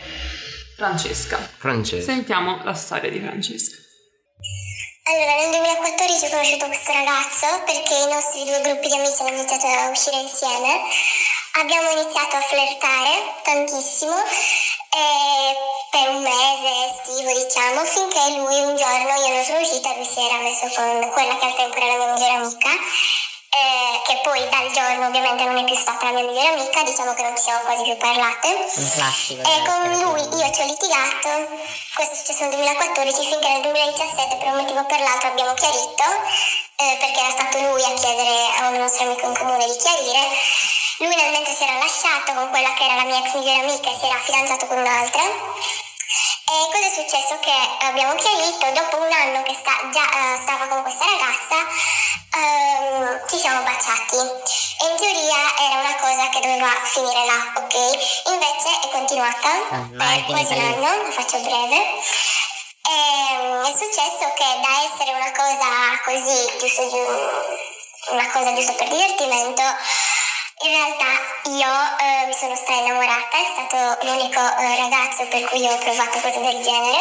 Francesca. 0.76 1.36
Francesco. 1.36 2.04
Sentiamo 2.04 2.60
la 2.64 2.74
storia 2.74 3.10
di 3.10 3.20
Francesca. 3.20 3.76
Allora, 5.10 5.34
nel 5.36 5.50
2014 5.50 6.24
ho 6.24 6.30
conosciuto 6.30 6.66
questo 6.66 6.92
ragazzo 6.92 7.46
perché 7.66 7.94
i 7.94 8.12
nostri 8.12 8.44
due 8.44 8.60
gruppi 8.62 8.86
di 8.86 8.94
amici 8.94 9.20
hanno 9.20 9.36
iniziato 9.36 9.66
a 9.66 9.88
uscire 9.90 10.20
insieme. 10.20 10.86
Abbiamo 11.58 11.90
iniziato 11.90 12.36
a 12.36 12.40
flirtare 12.40 13.42
tantissimo 13.42 14.14
e 14.14 15.06
per 15.90 16.08
un 16.14 16.22
mese 16.22 16.70
estivo, 16.94 17.30
diciamo, 17.34 17.84
finché 17.84 18.38
lui 18.38 18.60
un 18.70 18.76
giorno 18.76 19.10
io 19.18 19.34
non 19.34 19.44
sono 19.44 19.60
uscita, 19.60 19.94
lui 19.94 20.06
si 20.06 20.20
era 20.22 20.38
messo 20.42 20.70
con 20.74 21.10
quella 21.10 21.36
che 21.38 21.44
al 21.46 21.56
tempo 21.56 21.76
era 21.76 21.96
la 21.96 21.96
mia 21.96 22.12
migliore 22.14 22.34
amica. 22.34 22.70
Eh, 23.50 24.00
che 24.06 24.20
poi 24.22 24.48
dal 24.48 24.70
giorno 24.70 25.06
ovviamente 25.06 25.42
non 25.44 25.58
è 25.58 25.64
più 25.64 25.74
stata 25.74 26.06
la 26.06 26.12
mia 26.12 26.22
migliore 26.22 26.54
amica, 26.54 26.84
diciamo 26.84 27.14
che 27.14 27.22
non 27.22 27.34
ci 27.36 27.42
siamo 27.42 27.60
quasi 27.66 27.82
più 27.82 27.96
parlate. 27.96 28.46
Un 28.46 28.90
classico. 28.94 29.42
E 29.42 29.62
con 29.66 29.90
lui 29.90 30.22
io 30.22 30.50
ci 30.54 30.60
ho 30.62 30.66
litigato, 30.70 31.50
questo 31.94 32.14
è 32.14 32.16
successo 32.16 32.46
nel 32.46 32.54
2014, 32.54 33.26
finché 33.26 33.48
nel 33.50 33.62
2017 33.62 34.36
per 34.36 34.46
un 34.54 34.56
motivo 34.62 34.78
o 34.78 34.86
per 34.86 35.00
l'altro 35.00 35.28
abbiamo 35.34 35.54
chiarito, 35.54 36.06
eh, 36.78 36.96
perché 37.02 37.18
era 37.18 37.30
stato 37.30 37.58
lui 37.58 37.82
a 37.82 37.94
chiedere 37.98 38.54
a 38.54 38.68
un 38.68 38.78
nostro 38.78 39.04
amico 39.04 39.26
in 39.26 39.34
comune 39.34 39.66
di 39.66 39.76
chiarire. 39.82 40.22
Lui 41.02 41.14
nel 41.16 41.32
mentre 41.32 41.52
si 41.52 41.64
era 41.64 41.78
lasciato 41.78 42.32
con 42.34 42.50
quella 42.50 42.72
che 42.74 42.84
era 42.84 42.94
la 42.94 43.04
mia 43.04 43.18
ex 43.18 43.34
migliore 43.34 43.66
amica 43.66 43.90
e 43.90 43.96
si 43.98 44.06
era 44.06 44.18
fidanzato 44.22 44.66
con 44.66 44.78
un'altra. 44.78 45.26
E 46.50 46.66
cosa 46.72 46.86
è 46.86 46.90
successo? 46.90 47.38
Che 47.38 47.52
abbiamo 47.86 48.14
chiarito, 48.16 48.70
dopo 48.72 48.96
un 48.98 49.12
anno 49.12 49.42
che 49.44 49.54
sta- 49.54 49.88
già 49.92 50.02
eh, 50.02 50.36
stava 50.42 50.66
con 50.66 50.82
questa 50.82 51.04
ragazza, 51.06 51.62
ehm, 52.34 53.28
ci 53.28 53.38
siamo 53.38 53.62
baciati. 53.62 54.16
E 54.18 54.84
in 54.90 54.96
teoria 54.98 55.40
era 55.62 55.78
una 55.78 55.94
cosa 56.00 56.28
che 56.30 56.40
doveva 56.40 56.70
finire 56.82 57.24
là, 57.24 57.52
ok? 57.54 57.74
Invece 58.34 58.68
è 58.82 58.88
continuata 58.90 59.48
Ah, 59.70 59.86
per 59.96 60.24
quasi 60.26 60.52
un 60.54 60.60
anno, 60.60 61.02
la 61.06 61.10
faccio 61.12 61.38
breve. 61.38 61.78
Ehm, 62.82 63.62
è 63.66 63.70
successo 63.78 64.26
che 64.34 64.48
da 64.58 64.82
essere 64.90 65.14
una 65.14 65.30
cosa 65.30 65.70
così, 66.02 66.58
giusto, 66.58 66.88
giu- 66.88 68.10
una 68.10 68.28
cosa 68.32 68.52
giusto 68.54 68.72
per 68.74 68.88
divertimento, 68.88 69.62
in 70.62 70.70
realtà 70.70 71.10
io 71.48 71.72
eh, 71.98 72.26
mi 72.26 72.34
sono 72.34 72.54
stra 72.54 72.74
innamorata, 72.74 73.32
è 73.32 73.46
stato 73.48 74.04
l'unico 74.04 74.40
eh, 74.40 74.76
ragazzo 74.76 75.24
per 75.28 75.44
cui 75.48 75.66
ho 75.66 75.78
provato 75.78 76.20
cose 76.20 76.40
del 76.40 76.62
genere. 76.62 76.98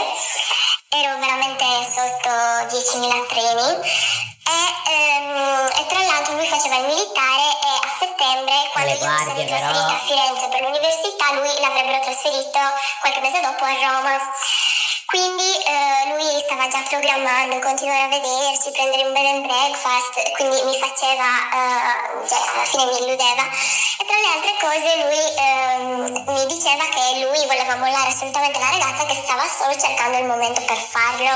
Ero 0.89 1.17
veramente 1.19 1.65
sotto 1.91 2.29
10.000 2.29 3.27
treni 3.27 3.69
e, 4.49 4.91
ehm, 4.91 5.69
e 5.75 5.85
tra 5.87 6.01
l'altro 6.01 6.35
lui 6.35 6.47
faceva 6.47 6.77
il 6.77 6.85
militare 6.85 7.45
e 7.61 7.71
a 7.83 7.91
settembre, 7.99 8.69
quando 8.71 8.91
io 8.91 8.97
mi 8.97 9.17
sono 9.17 9.33
guardie, 9.33 9.45
però. 9.45 9.59
trasferita 9.59 9.93
a 9.93 10.05
Firenze 10.07 10.47
per 10.47 10.61
l'università, 10.61 11.33
lui 11.33 11.51
l'avrebbero 11.59 11.99
trasferito 11.99 12.59
qualche 13.01 13.19
mese 13.19 13.41
dopo 13.41 13.63
a 13.65 13.73
Roma. 13.73 14.17
Quindi 15.09 15.57
eh, 15.65 16.13
lui 16.13 16.39
stava 16.45 16.67
già 16.67 16.85
programmando 16.87 17.57
continuare 17.57 18.03
a 18.03 18.13
vederci, 18.13 18.69
prendere 18.69 19.05
un 19.05 19.11
bed 19.11 19.25
and 19.25 19.41
breakfast, 19.41 20.13
quindi 20.37 20.61
mi 20.61 20.77
faceva, 20.77 21.25
eh, 21.49 22.29
cioè 22.29 22.37
alla 22.37 22.63
fine 22.63 22.85
mi 22.85 22.97
illudeva. 23.01 23.41
E 23.97 24.05
tra 24.05 24.17
le 24.21 24.29
altre 24.37 24.53
cose 24.61 24.89
lui 25.01 25.23
ehm, 25.33 26.23
mi 26.29 26.45
diceva 26.45 26.85
che 26.93 27.25
lui 27.25 27.41
voleva 27.47 27.75
mollare 27.77 28.09
assolutamente 28.09 28.59
la 28.59 28.69
ragazza 28.69 29.05
che 29.05 29.17
stava 29.25 29.49
solo 29.49 29.73
cercando 29.79 30.19
il 30.19 30.25
momento 30.25 30.61
per 30.61 30.77
farlo. 30.77 31.33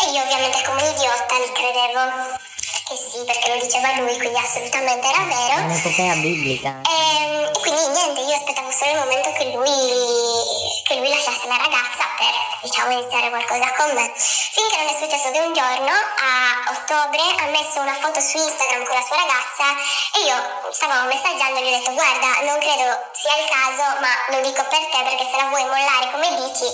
E 0.00 0.08
io 0.08 0.22
ovviamente 0.22 0.64
come 0.64 0.88
idiota 0.88 1.34
gli 1.44 1.52
credevo 1.52 2.40
che 2.84 2.96
sì, 2.96 3.24
perché 3.24 3.48
lo 3.48 3.60
diceva 3.64 3.96
lui, 3.96 4.16
quindi 4.18 4.38
assolutamente 4.38 5.06
era 5.08 5.24
vero. 5.24 5.54
È 5.56 5.64
un'epopea 5.64 6.14
biblica. 6.20 6.80
Ehm, 6.84 7.32
E 7.54 7.60
quindi 7.60 7.86
niente, 7.96 8.20
io 8.20 8.36
aspettavo 8.36 8.70
solo 8.70 8.90
il 8.92 8.98
momento 8.98 9.32
che 9.32 9.44
lui, 9.56 10.82
che 10.84 10.94
lui 10.96 11.08
lasciasse 11.08 11.46
la 11.46 11.56
ragazza 11.56 12.04
per, 12.18 12.34
diciamo, 12.60 12.92
iniziare 12.92 13.30
qualcosa 13.30 13.72
con 13.72 13.88
me. 13.94 14.12
Finché 14.14 14.76
non 14.76 14.88
è 14.92 14.96
successo 15.00 15.30
che 15.32 15.40
un 15.40 15.54
giorno, 15.54 15.92
a 15.92 16.76
ottobre, 16.76 17.22
ha 17.40 17.46
messo 17.48 17.80
una 17.80 17.96
foto 18.00 18.20
su 18.20 18.36
Instagram 18.36 18.84
con 18.84 18.94
la 18.94 19.06
sua 19.06 19.16
ragazza 19.16 19.64
e 20.12 20.28
io 20.28 20.36
stavamo 20.72 21.08
messaggiando 21.08 21.56
e 21.56 21.62
gli 21.64 21.72
ho 21.72 21.78
detto 21.78 21.92
guarda, 21.96 22.28
non 22.44 22.58
credo 22.60 22.84
sia 23.16 23.32
il 23.40 23.48
caso, 23.48 23.84
ma 24.04 24.12
lo 24.36 24.40
dico 24.44 24.60
per 24.68 24.84
te 24.92 25.00
perché 25.08 25.24
se 25.24 25.36
la 25.40 25.48
vuoi 25.48 25.64
mollare 25.64 26.10
come 26.12 26.28
dici, 26.36 26.68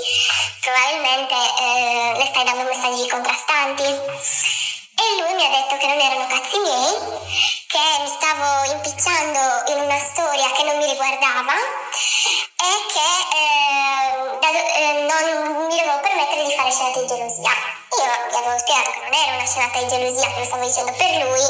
probabilmente 0.58 1.34
eh, 1.38 2.12
le 2.18 2.26
stai 2.26 2.44
dando 2.44 2.66
messaggi 2.66 3.06
contrastanti. 3.06 4.59
E 5.00 5.22
lui 5.22 5.32
mi 5.32 5.44
ha 5.46 5.48
detto 5.48 5.78
che 5.78 5.86
non 5.86 5.98
erano 5.98 6.26
cazzi 6.26 6.58
miei, 6.58 6.92
che 7.66 7.80
mi 8.02 8.08
stavo 8.08 8.70
impicciando 8.70 9.72
in 9.72 9.80
una 9.80 9.98
storia 9.98 10.52
che 10.52 10.62
non 10.64 10.76
mi 10.76 10.84
riguardava 10.84 11.56
e 11.56 12.72
che 12.92 13.10
eh, 13.32 14.38
da- 14.40 14.74
eh, 14.76 14.92
non 15.08 15.66
mi 15.68 15.76
dovevo 15.80 16.00
permettere 16.00 16.44
di 16.44 16.52
fare 16.52 16.70
scenate 16.70 17.00
di 17.00 17.06
gelosia. 17.06 17.48
Io 17.48 18.12
gli 18.28 18.36
avevo 18.36 18.58
spiegato 18.58 18.90
che 18.90 19.00
non 19.00 19.14
era 19.14 19.36
una 19.36 19.46
scenata 19.46 19.80
di 19.80 19.88
gelosia, 19.88 20.32
che 20.34 20.38
lo 20.38 20.44
stavo 20.44 20.64
dicendo 20.66 20.92
per 20.92 21.12
lui. 21.24 21.44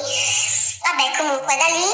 Vabbè, 0.87 1.17
comunque 1.19 1.57
da 1.57 1.67
lì 1.75 1.91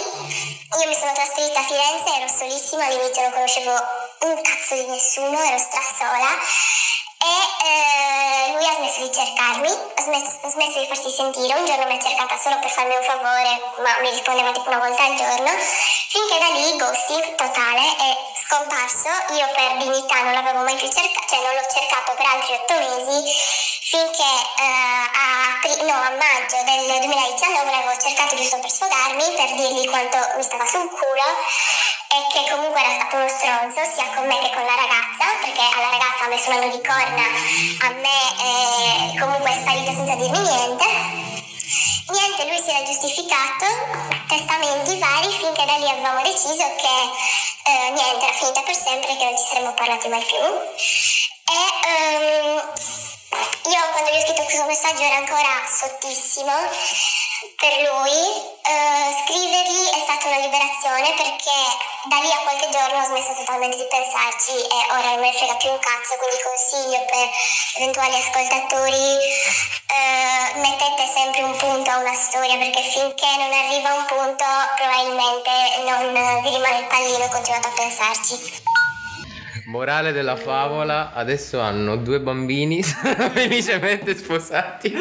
io 0.76 0.88
mi 0.88 0.94
sono 0.94 1.12
trasferita 1.14 1.60
a 1.60 1.64
Firenze, 1.64 2.20
ero 2.20 2.28
solissima, 2.28 2.84
all'inizio 2.84 3.22
non 3.22 3.32
conoscevo 3.32 3.72
un 3.72 4.40
cazzo 4.42 4.74
di 4.74 4.84
nessuno, 4.92 5.40
ero 5.40 5.56
strassola 5.56 6.36
e 7.18 7.32
eh, 7.66 8.52
lui 8.52 8.66
ha 8.66 8.74
smesso 8.74 9.00
di 9.02 9.12
cercarmi, 9.12 9.68
ha 9.68 10.02
smesso, 10.02 10.38
ha 10.42 10.48
smesso 10.48 10.78
di 10.80 10.86
farsi 10.86 11.10
sentire, 11.10 11.58
un 11.58 11.64
giorno 11.64 11.86
mi 11.86 11.96
ha 11.96 12.00
cercata 12.00 12.36
solo 12.36 12.58
per 12.58 12.70
farmi 12.70 12.94
un 12.94 13.02
favore, 13.02 13.60
ma 13.82 13.98
mi 14.00 14.10
rispondeva 14.10 14.52
tipo 14.52 14.68
una 14.68 14.78
volta 14.78 15.04
al 15.04 15.16
giorno, 15.16 15.50
finché 16.08 16.38
da 16.38 16.48
lì 16.52 16.76
ghosting 16.76 17.34
totale 17.34 17.82
è 17.96 18.35
scomparso, 18.46 19.10
io 19.34 19.46
per 19.58 19.76
dignità 19.82 20.22
non 20.22 20.32
l'avevo 20.32 20.62
mai 20.62 20.76
più 20.78 20.86
cercato, 20.86 21.26
cioè 21.26 21.42
non 21.42 21.54
l'ho 21.58 21.66
cercato 21.66 22.14
per 22.14 22.26
altri 22.26 22.54
otto 22.54 22.78
mesi, 22.78 23.26
finché 23.90 24.22
eh, 24.22 25.02
a, 25.10 25.58
no, 25.82 25.96
a 25.98 26.14
maggio 26.14 26.62
del 26.62 26.86
2019 26.86 27.70
l'avevo 27.70 27.98
cercato 27.98 28.36
giusto 28.38 28.58
per 28.62 28.70
sfogarmi, 28.70 29.34
per 29.34 29.50
dirgli 29.58 29.90
quanto 29.90 30.18
mi 30.38 30.42
stava 30.46 30.64
sul 30.64 30.86
culo 30.86 31.28
e 32.06 32.18
che 32.30 32.50
comunque 32.54 32.80
era 32.80 32.94
stato 32.94 33.16
uno 33.18 33.28
stronzo 33.28 33.82
sia 33.82 34.14
con 34.14 34.26
me 34.30 34.38
che 34.38 34.54
con 34.54 34.62
la 34.62 34.78
ragazza 34.78 35.26
perché 35.42 35.66
alla 35.74 35.90
ragazza 35.90 36.24
ha 36.24 36.28
messo 36.30 36.50
un 36.50 36.56
anno 36.56 36.70
di 36.70 36.80
corna 36.86 37.26
a 37.82 37.90
me 37.98 38.20
eh, 38.46 39.18
comunque 39.18 39.50
è 39.50 39.58
sparito 39.58 39.90
senza 39.90 40.14
dirmi 40.14 40.38
niente. 40.38 40.86
Niente 42.06 42.46
lui 42.46 42.62
si 42.62 42.70
era 42.70 42.86
giustificato 42.86 43.66
testamenti 44.28 44.98
vari 44.98 45.30
finché 45.34 45.64
da 45.66 45.76
lì 45.76 45.90
avevamo 45.90 46.22
deciso 46.22 46.62
che 46.78 46.94
eh, 47.66 47.90
niente 47.90 48.24
era 48.24 48.32
finita 48.32 48.62
per 48.62 48.74
sempre 48.74 49.16
che 49.16 49.24
non 49.24 49.36
ci 49.36 49.44
saremmo 49.44 49.74
parlati 49.74 50.08
mai 50.08 50.24
più. 50.24 50.38
E 51.46 51.60
ehm, 51.88 52.62
io 53.70 53.80
quando 53.92 54.10
gli 54.10 54.16
ho 54.16 54.20
scritto 54.20 54.44
questo 54.44 54.64
messaggio 54.64 55.02
era 55.02 55.16
ancora 55.16 55.62
sottissimo 55.66 56.52
per 57.56 57.72
lui. 57.84 58.54
Eh, 58.66 59.10
scrivergli 59.24 59.84
è 59.94 60.00
stata 60.02 60.26
una 60.26 60.38
liberazione 60.38 61.14
perché 61.14 61.58
da 62.08 62.18
lì 62.18 62.30
a 62.32 62.42
qualche 62.42 62.68
giorno 62.70 63.00
ho 63.00 63.04
smesso 63.04 63.34
totalmente 63.34 63.76
di 63.76 63.86
pensarci 63.88 64.52
e 64.58 64.78
ora 64.90 65.10
non 65.14 65.20
me 65.20 65.30
ne 65.30 65.36
frega 65.36 65.54
più 65.54 65.70
un 65.70 65.78
cazzo, 65.78 66.16
quindi 66.18 66.42
consiglio 66.42 67.04
per 67.06 67.30
eventuali 67.76 68.16
ascoltatori 68.16 69.08
eh, 69.86 70.58
mettete 70.58 71.06
sempre 71.06 71.42
un 71.42 71.56
punto 71.56 71.90
a 71.90 71.98
una 71.98 72.14
storia 72.14 72.56
perché 72.56 72.82
finché 72.82 73.30
non 73.38 73.52
arriva 73.52 73.94
un 73.94 74.04
punto 74.06 74.44
probabilmente 74.76 75.50
non 75.86 76.42
vi 76.42 76.50
rimane 76.50 76.78
il 76.78 76.86
pallino 76.86 77.24
e 77.24 77.28
continuate 77.28 77.68
a 77.68 77.72
pensarci. 77.72 78.95
Morale 79.66 80.12
della 80.12 80.36
favola, 80.36 81.12
adesso 81.12 81.58
hanno 81.58 81.96
due 81.96 82.20
bambini, 82.20 82.84
sono 82.84 83.14
felicemente 83.30 84.14
sposati. 84.14 84.94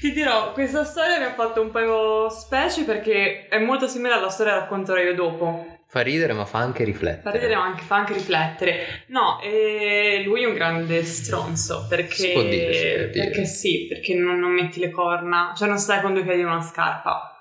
Ti 0.00 0.12
dirò, 0.12 0.52
questa 0.52 0.84
storia 0.84 1.18
mi 1.18 1.24
ha 1.24 1.34
fatto 1.34 1.60
un 1.60 1.70
po' 1.70 2.30
specie 2.30 2.84
perché 2.84 3.48
è 3.48 3.58
molto 3.58 3.86
simile 3.86 4.14
alla 4.14 4.30
storia 4.30 4.54
che 4.54 4.58
racconterò 4.60 4.98
io 4.98 5.14
dopo. 5.14 5.78
Fa 5.86 6.00
ridere 6.00 6.32
ma 6.32 6.46
fa 6.46 6.60
anche 6.60 6.84
riflettere. 6.84 7.22
Fa 7.22 7.30
ridere 7.32 7.54
ma 7.54 7.64
anche, 7.64 7.82
fa 7.82 7.96
anche 7.96 8.14
riflettere. 8.14 9.04
No, 9.08 9.38
eh, 9.42 10.22
lui 10.24 10.44
è 10.44 10.46
un 10.46 10.54
grande 10.54 11.04
stronzo 11.04 11.86
perché... 11.90 12.14
Si 12.14 12.30
può 12.30 12.42
dire, 12.42 12.72
si 12.72 12.86
può 12.94 13.06
dire. 13.12 13.24
Perché 13.26 13.44
sì, 13.44 13.86
perché 13.90 14.14
non, 14.14 14.38
non 14.38 14.52
metti 14.52 14.80
le 14.80 14.90
corna, 14.90 15.52
cioè 15.54 15.68
non 15.68 15.76
stai 15.76 16.00
con 16.00 16.14
due 16.14 16.24
piedi 16.24 16.40
in 16.40 16.46
una 16.46 16.62
scarpa. 16.62 17.31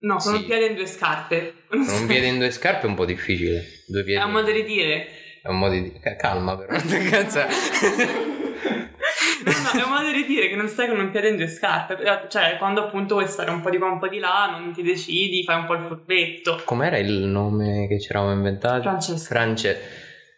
No, 0.00 0.16
con 0.16 0.32
Sì. 0.34 0.38
un 0.40 0.44
piede 0.46 0.66
in 0.66 0.74
due 0.76 0.86
scarpe. 0.86 1.54
Con 1.68 1.80
un 1.80 2.06
piede 2.06 2.26
in 2.26 2.38
due 2.38 2.50
scarpe 2.50 2.86
è 2.86 2.88
un 2.88 2.94
po' 2.94 3.04
difficile. 3.04 3.64
Due 3.86 4.04
piedi. 4.04 4.20
È 4.20 4.24
un 4.24 4.30
modo 4.32 4.50
di 4.52 4.64
dire. 4.64 5.06
È 5.42 5.48
un 5.48 5.58
modo 5.58 5.72
di. 5.74 5.92
ca- 6.00 6.14
Calma, 6.16 6.56
però. 6.56 6.78
Cazzo. 7.10 7.40
No, 9.44 9.52
no, 9.52 9.80
è 9.80 9.82
un 9.84 9.90
modo 9.90 10.10
di 10.12 10.24
dire 10.26 10.48
che 10.48 10.56
non 10.56 10.68
stai 10.68 10.88
con 10.88 10.98
un 10.98 11.10
piede 11.10 11.28
in 11.30 11.36
due 11.36 11.48
scarpe. 11.48 11.96
Cioè, 12.28 12.56
quando 12.58 12.84
appunto 12.84 13.14
vuoi 13.14 13.26
stare 13.28 13.50
un 13.50 13.60
po' 13.60 13.70
di 13.70 13.78
qua, 13.78 13.90
un 13.90 13.98
po' 13.98 14.08
di 14.08 14.18
là, 14.18 14.48
non 14.50 14.72
ti 14.72 14.82
decidi, 14.82 15.42
fai 15.44 15.56
un 15.60 15.66
po' 15.66 15.74
il 15.74 15.84
furbetto. 15.86 16.60
Com'era 16.64 16.98
il 16.98 17.12
nome 17.12 17.86
che 17.88 17.98
ci 18.00 18.10
eravamo 18.10 18.32
inventati? 18.32 18.82
Francesca. 18.82 19.34
France- 19.34 19.80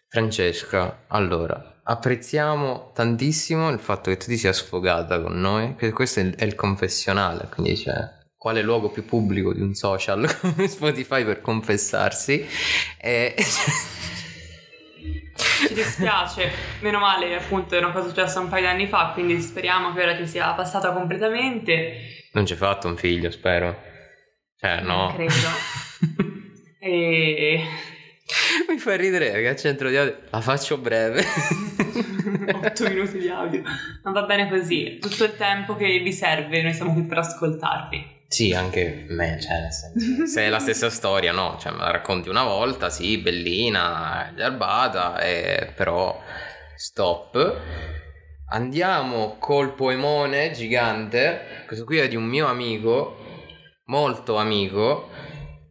Francesca, 0.08 1.04
allora, 1.08 1.80
apprezziamo 1.84 2.90
tantissimo 2.94 3.68
il 3.70 3.78
fatto 3.78 4.10
che 4.10 4.16
tu 4.16 4.26
ti 4.26 4.36
sia 4.36 4.52
sfogata 4.52 5.20
con 5.20 5.38
noi, 5.38 5.76
questo 5.92 6.20
è 6.20 6.44
il, 6.44 6.54
confessionale, 6.56 7.48
quindi 7.52 7.74
c'è 7.74 7.92
quale 8.40 8.62
luogo 8.62 8.88
più 8.88 9.04
pubblico 9.04 9.52
di 9.52 9.60
un 9.60 9.74
social 9.74 10.26
come 10.40 10.66
Spotify 10.66 11.26
per 11.26 11.42
confessarsi 11.42 12.48
e... 12.98 13.34
Ci 15.36 15.74
dispiace, 15.74 16.50
meno 16.80 16.98
male, 17.00 17.34
appunto, 17.34 17.74
è 17.74 17.78
una 17.78 17.92
cosa 17.92 18.08
successa 18.08 18.40
un 18.40 18.48
paio 18.48 18.62
di 18.62 18.68
anni 18.68 18.86
fa, 18.86 19.10
quindi 19.12 19.38
speriamo 19.42 19.92
che 19.92 20.02
ora 20.02 20.16
ti 20.16 20.26
sia 20.26 20.50
passata 20.54 20.90
completamente. 20.92 22.28
non 22.32 22.46
ci 22.46 22.54
hai 22.54 22.58
fatto 22.58 22.88
un 22.88 22.96
figlio, 22.96 23.30
spero. 23.30 23.78
Cioè, 24.56 24.80
no. 24.80 25.08
Non 25.08 25.14
credo. 25.16 26.38
E... 26.82 27.62
Mi 28.70 28.78
fa 28.78 28.96
ridere 28.96 29.32
che 29.32 29.48
a 29.48 29.54
centro 29.54 29.90
di 29.90 29.96
audio 29.98 30.16
la 30.30 30.40
faccio 30.40 30.78
breve. 30.78 31.22
8 32.64 32.88
minuti 32.88 33.18
di 33.18 33.28
audio. 33.28 33.62
Non 34.02 34.14
va 34.14 34.22
bene 34.22 34.48
così. 34.48 34.96
Tutto 34.98 35.24
il 35.24 35.36
tempo 35.36 35.76
che 35.76 35.98
vi 35.98 36.12
serve, 36.14 36.62
noi 36.62 36.72
siamo 36.72 36.94
qui 36.94 37.02
per 37.02 37.18
ascoltarvi. 37.18 38.19
Sì, 38.32 38.52
anche 38.52 39.06
me, 39.08 39.40
cioè, 39.40 39.58
nel 39.58 39.72
senso, 39.72 40.24
se 40.32 40.42
è 40.42 40.48
la 40.48 40.60
stessa 40.60 40.88
storia, 40.88 41.32
no, 41.32 41.58
cioè, 41.60 41.72
me 41.72 41.78
la 41.78 41.90
racconti 41.90 42.28
una 42.28 42.44
volta, 42.44 42.88
sì, 42.88 43.18
bellina, 43.18 44.32
garbata, 44.36 45.18
e 45.18 45.72
però 45.74 46.16
stop. 46.76 47.60
Andiamo 48.50 49.36
col 49.40 49.74
poemone 49.74 50.52
gigante, 50.52 51.64
questo 51.66 51.84
qui 51.84 51.98
è 51.98 52.06
di 52.06 52.14
un 52.14 52.22
mio 52.22 52.46
amico, 52.46 53.16
molto 53.86 54.36
amico, 54.36 55.08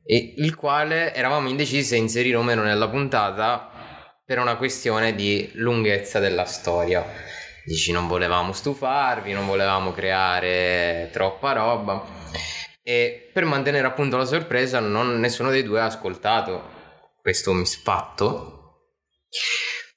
e 0.04 0.34
il 0.36 0.54
quale 0.56 1.14
eravamo 1.14 1.48
indecisi 1.48 1.84
se 1.84 1.96
inserire 1.96 2.36
o 2.36 2.44
meno 2.44 2.64
nella 2.64 2.90
puntata 2.90 3.70
per 4.26 4.38
una 4.38 4.58
questione 4.58 5.16
di 5.16 5.50
lunghezza 5.54 6.20
della 6.20 6.44
storia. 6.44 7.06
Dici 7.70 7.92
non 7.92 8.08
volevamo 8.08 8.52
stufarvi, 8.52 9.32
non 9.32 9.46
volevamo 9.46 9.92
creare 9.92 11.08
troppa 11.12 11.52
roba. 11.52 12.04
E 12.82 13.30
per 13.32 13.46
mantenere 13.46 13.86
appunto 13.86 14.18
la 14.18 14.26
sorpresa, 14.26 14.80
non, 14.80 15.20
nessuno 15.20 15.52
dei 15.52 15.62
due 15.62 15.80
ha 15.80 15.86
ascoltato 15.86 17.18
questo 17.22 17.54
misfatto. 17.54 18.88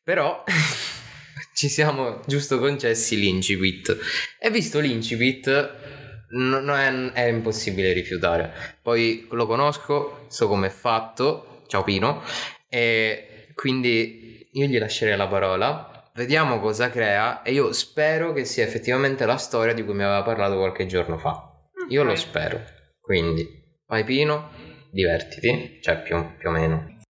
Però 0.04 0.44
ci 1.56 1.70
siamo 1.70 2.20
giusto 2.26 2.58
concessi 2.58 3.18
l'incipit. 3.18 3.96
E 4.38 4.50
visto 4.50 4.78
l'incipit, 4.78 6.26
non 6.32 6.68
è, 6.68 7.12
è 7.12 7.28
impossibile 7.28 7.94
rifiutare. 7.94 8.52
Poi 8.82 9.26
lo 9.30 9.46
conosco, 9.46 10.26
so 10.28 10.46
come 10.46 10.66
è 10.66 10.70
fatto. 10.70 11.62
Ciao 11.68 11.84
Pino. 11.84 12.22
E 12.68 13.48
quindi 13.54 14.46
io 14.52 14.66
gli 14.66 14.78
lascerei 14.78 15.16
la 15.16 15.26
parola. 15.26 15.91
Vediamo 16.14 16.60
cosa 16.60 16.90
crea 16.90 17.40
e 17.42 17.52
io 17.52 17.72
spero 17.72 18.34
che 18.34 18.44
sia 18.44 18.64
effettivamente 18.64 19.24
la 19.24 19.38
storia 19.38 19.72
di 19.72 19.82
cui 19.82 19.94
mi 19.94 20.02
aveva 20.02 20.22
parlato 20.22 20.58
qualche 20.58 20.84
giorno 20.84 21.16
fa. 21.16 21.42
Io 21.88 22.02
lo 22.02 22.14
spero. 22.16 22.62
Quindi, 23.00 23.48
vai 23.86 24.04
Pino, 24.04 24.50
divertiti, 24.90 25.80
cioè 25.80 26.02
più, 26.02 26.36
più 26.36 26.50
o 26.50 26.52
meno. 26.52 27.00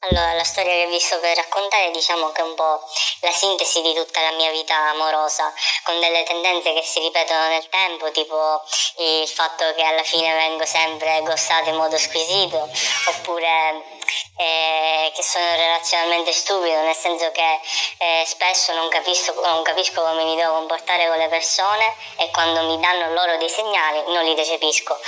Allora, 0.00 0.34
la 0.34 0.44
storia 0.44 0.84
che 0.84 0.90
vi 0.90 1.00
sto 1.00 1.18
per 1.20 1.36
raccontare 1.36 1.90
diciamo 1.90 2.30
che 2.32 2.42
è 2.42 2.44
un 2.44 2.54
po' 2.54 2.80
la 3.22 3.30
sintesi 3.30 3.80
di 3.80 3.94
tutta 3.94 4.20
la 4.20 4.36
mia 4.36 4.50
vita 4.50 4.90
amorosa, 4.90 5.50
con 5.82 5.98
delle 5.98 6.22
tendenze 6.22 6.74
che 6.74 6.82
si 6.82 7.00
ripetono 7.00 7.48
nel 7.48 7.66
tempo, 7.70 8.10
tipo 8.12 8.62
il 8.98 9.26
fatto 9.26 9.64
che 9.74 9.82
alla 9.82 10.04
fine 10.04 10.34
vengo 10.34 10.66
sempre 10.66 11.22
gostata 11.24 11.70
in 11.70 11.76
modo 11.76 11.96
squisito, 11.96 12.68
oppure 13.08 13.95
eh, 14.36 15.12
che 15.14 15.22
sono 15.22 15.44
relazionalmente 15.56 16.32
stupido, 16.32 16.82
nel 16.82 16.94
senso 16.94 17.30
che 17.32 17.60
eh, 17.98 18.24
spesso 18.26 18.72
non 18.74 18.88
capisco, 18.88 19.34
non 19.42 19.62
capisco 19.62 20.02
come 20.02 20.24
mi 20.24 20.36
devo 20.36 20.54
comportare 20.54 21.08
con 21.08 21.18
le 21.18 21.28
persone 21.28 21.94
e 22.16 22.30
quando 22.30 22.62
mi 22.62 22.78
danno 22.78 23.12
loro 23.14 23.36
dei 23.38 23.48
segnali 23.48 24.12
non 24.12 24.24
li 24.24 24.34
recepisco. 24.34 24.98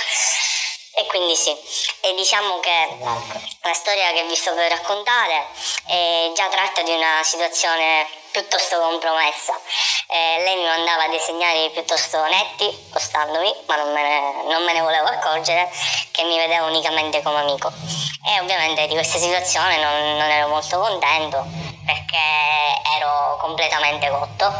E 0.99 1.05
quindi 1.05 1.33
sì, 1.33 1.55
e 2.01 2.13
diciamo 2.13 2.59
che 2.59 2.97
la 3.61 3.73
storia 3.73 4.11
che 4.11 4.25
vi 4.27 4.35
sto 4.35 4.53
per 4.53 4.69
raccontare 4.69 5.45
è 5.85 6.29
già 6.35 6.49
tratta 6.49 6.81
di 6.81 6.91
una 6.91 7.23
situazione 7.23 8.05
piuttosto 8.31 8.77
compromessa. 8.81 9.57
Eh, 10.07 10.43
lei 10.43 10.57
mi 10.57 10.65
mandava 10.65 11.07
dei 11.07 11.19
segnali 11.19 11.69
piuttosto 11.69 12.21
netti, 12.25 12.89
costandomi, 12.91 13.49
ma 13.65 13.77
non 13.77 13.93
me, 13.93 14.01
ne, 14.01 14.43
non 14.51 14.61
me 14.65 14.73
ne 14.73 14.81
volevo 14.81 15.07
accorgere, 15.07 15.71
che 16.11 16.23
mi 16.23 16.35
vedeva 16.35 16.65
unicamente 16.65 17.21
come 17.21 17.39
amico. 17.39 17.71
E 18.27 18.41
ovviamente 18.41 18.85
di 18.87 18.93
questa 18.93 19.19
situazione 19.19 19.77
non, 19.77 20.17
non 20.17 20.29
ero 20.29 20.49
molto 20.49 20.81
contento 20.81 21.45
perché 21.85 22.19
ero 22.97 23.37
completamente 23.39 24.09
cotto. 24.09 24.53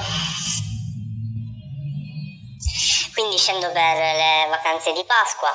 Quindi 3.14 3.38
scendo 3.38 3.70
per 3.74 3.98
le 3.98 4.48
vacanze 4.48 4.94
di 4.94 5.04
Pasqua 5.04 5.54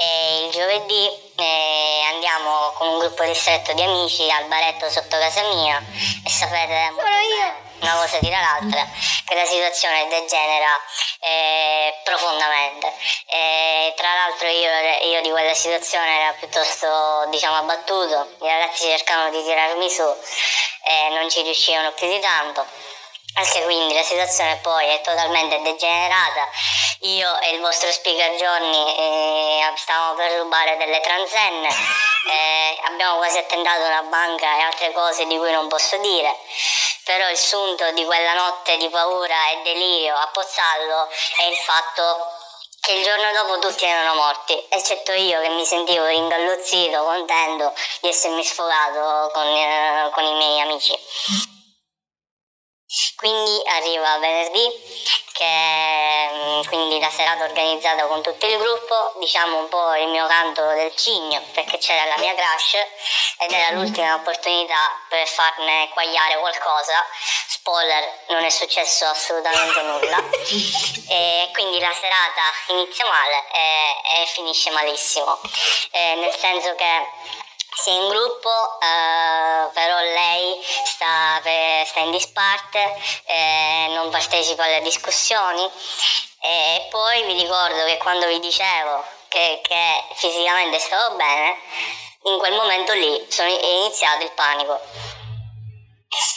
e 0.00 0.44
il 0.44 0.52
giovedì 0.52 1.10
eh, 1.34 2.02
andiamo 2.12 2.72
con 2.74 2.86
un 2.86 2.98
gruppo 3.00 3.24
ristretto 3.24 3.72
di 3.72 3.82
amici 3.82 4.30
al 4.30 4.44
baretto 4.44 4.88
sotto 4.88 5.18
casa 5.18 5.42
mia 5.42 5.82
e 6.24 6.30
sapete 6.30 6.92
una 7.80 7.94
cosa 7.94 8.18
tira 8.18 8.40
l'altra 8.40 8.86
che 9.24 9.34
la 9.34 9.44
situazione 9.44 10.06
degenera 10.08 10.80
eh, 11.20 11.94
profondamente. 12.04 12.92
E 13.26 13.92
tra 13.96 14.14
l'altro 14.14 14.48
io, 14.48 14.70
io 15.10 15.20
di 15.20 15.30
quella 15.30 15.54
situazione 15.54 16.20
era 16.20 16.32
piuttosto 16.32 17.26
diciamo 17.30 17.56
abbattuto. 17.56 18.36
I 18.40 18.48
ragazzi 18.48 18.84
cercavano 18.84 19.30
di 19.30 19.42
tirarmi 19.42 19.90
su 19.90 20.02
e 20.02 21.08
non 21.10 21.28
ci 21.28 21.42
riuscivano 21.42 21.90
più 21.92 22.08
di 22.08 22.20
tanto 22.20 22.66
anche 23.38 23.62
quindi 23.62 23.94
la 23.94 24.02
situazione 24.02 24.56
poi 24.56 24.86
è 24.88 25.00
totalmente 25.00 25.60
degenerata. 25.62 26.48
Io 27.02 27.38
e 27.40 27.54
il 27.54 27.60
vostro 27.60 27.90
speaker 27.92 28.34
Johnny 28.34 28.96
eh, 28.96 29.72
stavamo 29.76 30.14
per 30.14 30.32
rubare 30.38 30.76
delle 30.76 31.00
transenne, 31.00 31.68
eh, 31.68 32.78
abbiamo 32.86 33.18
quasi 33.18 33.38
attentato 33.38 33.84
una 33.84 34.02
banca 34.02 34.58
e 34.58 34.62
altre 34.62 34.92
cose 34.92 35.26
di 35.26 35.36
cui 35.38 35.52
non 35.52 35.68
posso 35.68 35.96
dire. 35.98 36.36
Però 37.04 37.30
il 37.30 37.38
sunto 37.38 37.90
di 37.92 38.04
quella 38.04 38.34
notte 38.34 38.76
di 38.76 38.88
paura 38.88 39.48
e 39.50 39.62
delirio 39.62 40.14
a 40.14 40.26
Pozzallo 40.26 41.08
è 41.36 41.44
il 41.44 41.56
fatto 41.56 42.32
che 42.80 42.92
il 42.92 43.04
giorno 43.04 43.32
dopo 43.32 43.58
tutti 43.60 43.84
erano 43.84 44.14
morti, 44.14 44.66
eccetto 44.68 45.12
io 45.12 45.40
che 45.40 45.48
mi 45.50 45.64
sentivo 45.64 46.06
ringalluzzito, 46.06 47.04
contento 47.04 47.72
di 48.00 48.08
essermi 48.08 48.42
sfogato 48.44 49.30
con, 49.32 49.46
eh, 49.46 50.10
con 50.12 50.24
i 50.24 50.34
miei 50.34 50.60
amici. 50.60 51.57
Quindi 53.16 53.60
arriva 53.66 54.16
venerdì, 54.16 54.66
che 55.32 56.28
mm, 56.32 56.62
quindi 56.68 56.98
la 56.98 57.10
serata 57.10 57.44
organizzata 57.44 58.06
con 58.06 58.22
tutto 58.22 58.46
il 58.46 58.56
gruppo, 58.56 59.12
diciamo 59.18 59.58
un 59.58 59.68
po' 59.68 59.94
il 59.96 60.08
mio 60.08 60.26
canto 60.26 60.66
del 60.68 60.94
cigno, 60.96 61.42
perché 61.52 61.76
c'era 61.76 62.06
la 62.06 62.16
mia 62.16 62.34
crush 62.34 62.76
ed 63.40 63.52
era 63.52 63.76
l'ultima 63.76 64.14
opportunità 64.14 64.90
per 65.06 65.26
farne 65.28 65.90
quagliare 65.90 66.38
qualcosa. 66.38 67.04
Spoiler, 67.48 68.20
non 68.28 68.42
è 68.42 68.48
successo 68.50 69.04
assolutamente 69.04 69.82
nulla. 69.82 70.22
E 71.10 71.48
quindi 71.52 71.80
la 71.80 71.92
serata 71.92 72.42
inizia 72.68 73.06
male 73.06 73.44
e, 73.50 74.22
e 74.22 74.26
finisce 74.26 74.70
malissimo, 74.70 75.40
Eh, 75.90 76.14
nel 76.16 76.34
senso 76.34 76.74
che 76.74 77.46
è 77.84 77.90
in 77.90 78.08
gruppo, 78.08 78.50
eh, 78.80 79.70
però 79.72 79.98
lei 79.98 80.60
sta, 80.84 81.40
per- 81.42 81.86
sta 81.86 82.00
in 82.00 82.10
disparte, 82.10 82.94
eh, 83.24 83.86
non 83.94 84.10
partecipa 84.10 84.64
alle 84.64 84.82
discussioni 84.82 85.70
e 86.40 86.86
poi 86.90 87.22
vi 87.24 87.34
ricordo 87.34 87.84
che 87.84 87.96
quando 87.98 88.26
vi 88.26 88.40
dicevo 88.40 89.04
che, 89.28 89.60
che 89.62 90.04
fisicamente 90.14 90.78
stavo 90.78 91.16
bene, 91.16 91.56
in 92.24 92.38
quel 92.38 92.54
momento 92.54 92.92
lì 92.94 93.26
sono, 93.28 93.48
è 93.48 93.66
iniziato 93.66 94.24
il 94.24 94.32
panico. 94.32 94.80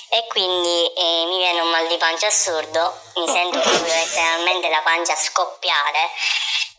E 0.10 0.28
quindi 0.28 0.94
eh, 0.94 1.26
mi 1.28 1.38
viene 1.38 1.62
un 1.62 1.70
mal 1.70 1.88
di 1.88 1.96
pancia 1.98 2.28
assurdo, 2.28 2.94
mi 3.16 3.28
sento 3.28 3.60
proprio 3.60 3.94
letteralmente 3.94 4.70
la 4.70 4.82
pancia 4.84 5.16
scoppiare 5.16 6.10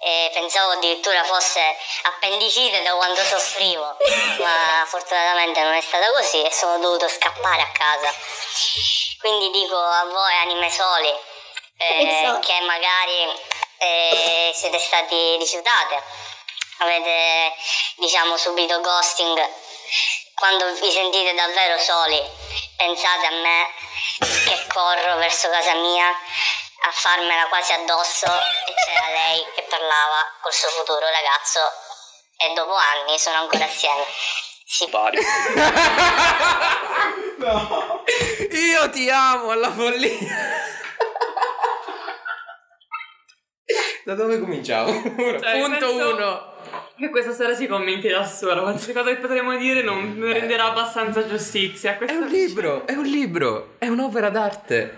e 0.05 0.31
pensavo 0.35 0.73
addirittura 0.73 1.23
fosse 1.23 1.61
appendicite 2.03 2.83
da 2.83 2.93
quando 2.95 3.23
soffrivo, 3.23 3.97
ma 4.39 4.85
fortunatamente 4.85 5.63
non 5.63 5.75
è 5.75 5.81
stata 5.81 6.11
così 6.11 6.43
e 6.43 6.51
sono 6.51 6.79
dovuto 6.79 7.07
scappare 7.07 7.63
a 7.63 7.71
casa. 7.71 8.13
Quindi 9.21 9.51
dico 9.51 9.77
a 9.77 10.05
voi 10.07 10.35
anime 10.43 10.69
soli 10.73 11.09
eh, 11.77 12.37
che 12.41 12.61
magari 12.63 13.41
eh, 13.79 14.53
siete 14.53 14.81
stati 14.81 15.37
rifiutate, 15.37 16.03
avete 16.79 17.55
diciamo 17.99 18.37
subito 18.37 18.81
ghosting, 18.81 19.49
quando 20.35 20.73
vi 20.81 20.91
sentite 20.91 21.33
davvero 21.35 21.79
soli 21.79 22.21
pensate 22.77 23.27
a 23.27 23.31
me 23.31 23.69
che 24.19 24.67
corro 24.67 25.17
verso 25.19 25.49
casa 25.49 25.75
mia 25.75 26.13
a 26.85 26.91
farmela 26.91 27.47
quasi 27.49 27.73
addosso 27.73 28.27
e 28.27 28.75
c'era 28.85 29.09
lei 29.13 29.45
che 29.55 29.65
parlava 29.69 30.27
col 30.41 30.53
suo 30.53 30.69
futuro 30.69 31.07
ragazzo 31.07 31.61
e 32.37 32.53
dopo 32.55 32.75
anni 32.75 33.19
sono 33.19 33.37
ancora 33.39 33.65
assieme. 33.65 34.05
Si 34.65 34.89
Pari. 34.89 35.19
Io 38.51 38.91
ti 38.91 39.11
amo 39.11 39.51
alla 39.51 39.71
follia. 39.71 40.11
Da 44.05 44.15
dove 44.15 44.41
cominciamo? 44.41 44.91
Cioè, 44.93 45.61
Punto 45.61 45.87
penso- 45.87 46.15
uno. 46.15 46.51
Che 46.97 47.11
questa 47.11 47.33
sera 47.33 47.55
si 47.55 47.67
commenti 47.67 48.09
da 48.09 48.25
sola, 48.25 48.61
qualsiasi 48.63 48.93
cosa 48.93 49.11
che 49.11 49.17
potremmo 49.17 49.57
dire 49.57 49.83
non 49.83 50.17
non 50.17 50.33
renderà 50.33 50.67
abbastanza 50.67 51.27
giustizia. 51.27 51.99
È 51.99 52.15
un 52.15 52.29
libro, 52.29 52.87
è 52.87 52.93
un 52.93 53.05
libro, 53.05 53.75
è 53.79 53.89
un'opera 53.89 54.31
d'arte. 54.31 54.95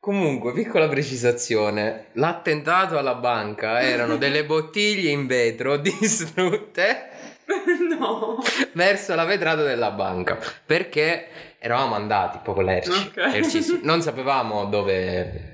Comunque, 0.00 0.54
piccola 0.54 0.88
precisazione, 0.88 2.06
l'attentato 2.12 2.96
alla 2.96 3.16
banca 3.16 3.82
erano 3.82 4.16
delle 4.18 4.46
bottiglie 4.46 5.10
in 5.10 5.26
vetro 5.26 5.76
distrutte 5.76 7.08
no. 7.98 8.38
verso 8.72 9.14
la 9.14 9.24
vetrata 9.26 9.62
della 9.62 9.90
banca 9.90 10.38
perché 10.64 11.26
eravamo 11.58 11.96
andati 11.96 12.38
proprio 12.42 12.64
lerci, 12.64 12.90
Ok. 12.90 13.16
lercissimi. 13.16 13.80
non 13.84 14.00
sapevamo 14.00 14.64
dove 14.64 15.48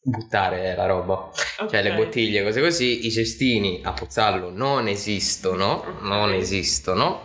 buttare 0.00 0.74
la 0.74 0.86
roba 0.86 1.28
cioè 1.68 1.82
le 1.82 1.92
bottiglie 1.92 2.42
cose 2.42 2.62
così 2.62 3.04
i 3.04 3.10
cestini 3.10 3.82
a 3.84 3.92
Pozzallo 3.92 4.48
non 4.48 4.88
esistono 4.88 5.98
non 6.00 6.30
Ok. 6.30 6.36
esistono 6.36 7.24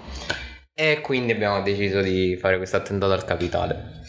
e 0.74 1.00
quindi 1.00 1.32
abbiamo 1.32 1.62
deciso 1.62 2.02
di 2.02 2.36
fare 2.36 2.58
questo 2.58 2.76
attentato 2.76 3.14
al 3.14 3.24
capitale 3.24 4.02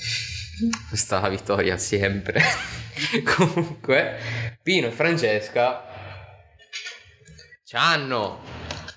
questa 0.88 1.18
è 1.18 1.22
la 1.22 1.28
vittoria 1.28 1.76
sempre 1.76 2.40
comunque 3.36 4.18
Pino 4.62 4.86
e 4.88 4.90
Francesca 4.90 5.84
hanno 7.76 8.40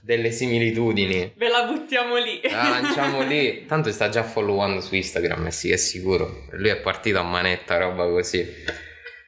delle 0.02 0.32
similitudini 0.32 1.34
Ve 1.36 1.50
la 1.50 1.64
buttiamo 1.64 2.16
lì. 2.16 2.40
la 2.44 2.70
lanciamo 2.70 3.24
lì. 3.24 3.66
Tanto 3.66 3.92
sta 3.92 4.08
già 4.08 4.24
followando 4.24 4.80
su 4.80 4.96
Instagram, 4.96 5.48
eh 5.48 5.52
sì, 5.52 5.70
è 5.70 5.76
sicuro. 5.76 6.46
Lui 6.52 6.70
è 6.70 6.78
partito 6.78 7.20
a 7.20 7.24
manetta, 7.24 7.78
roba 7.78 8.06
così. 8.06 8.46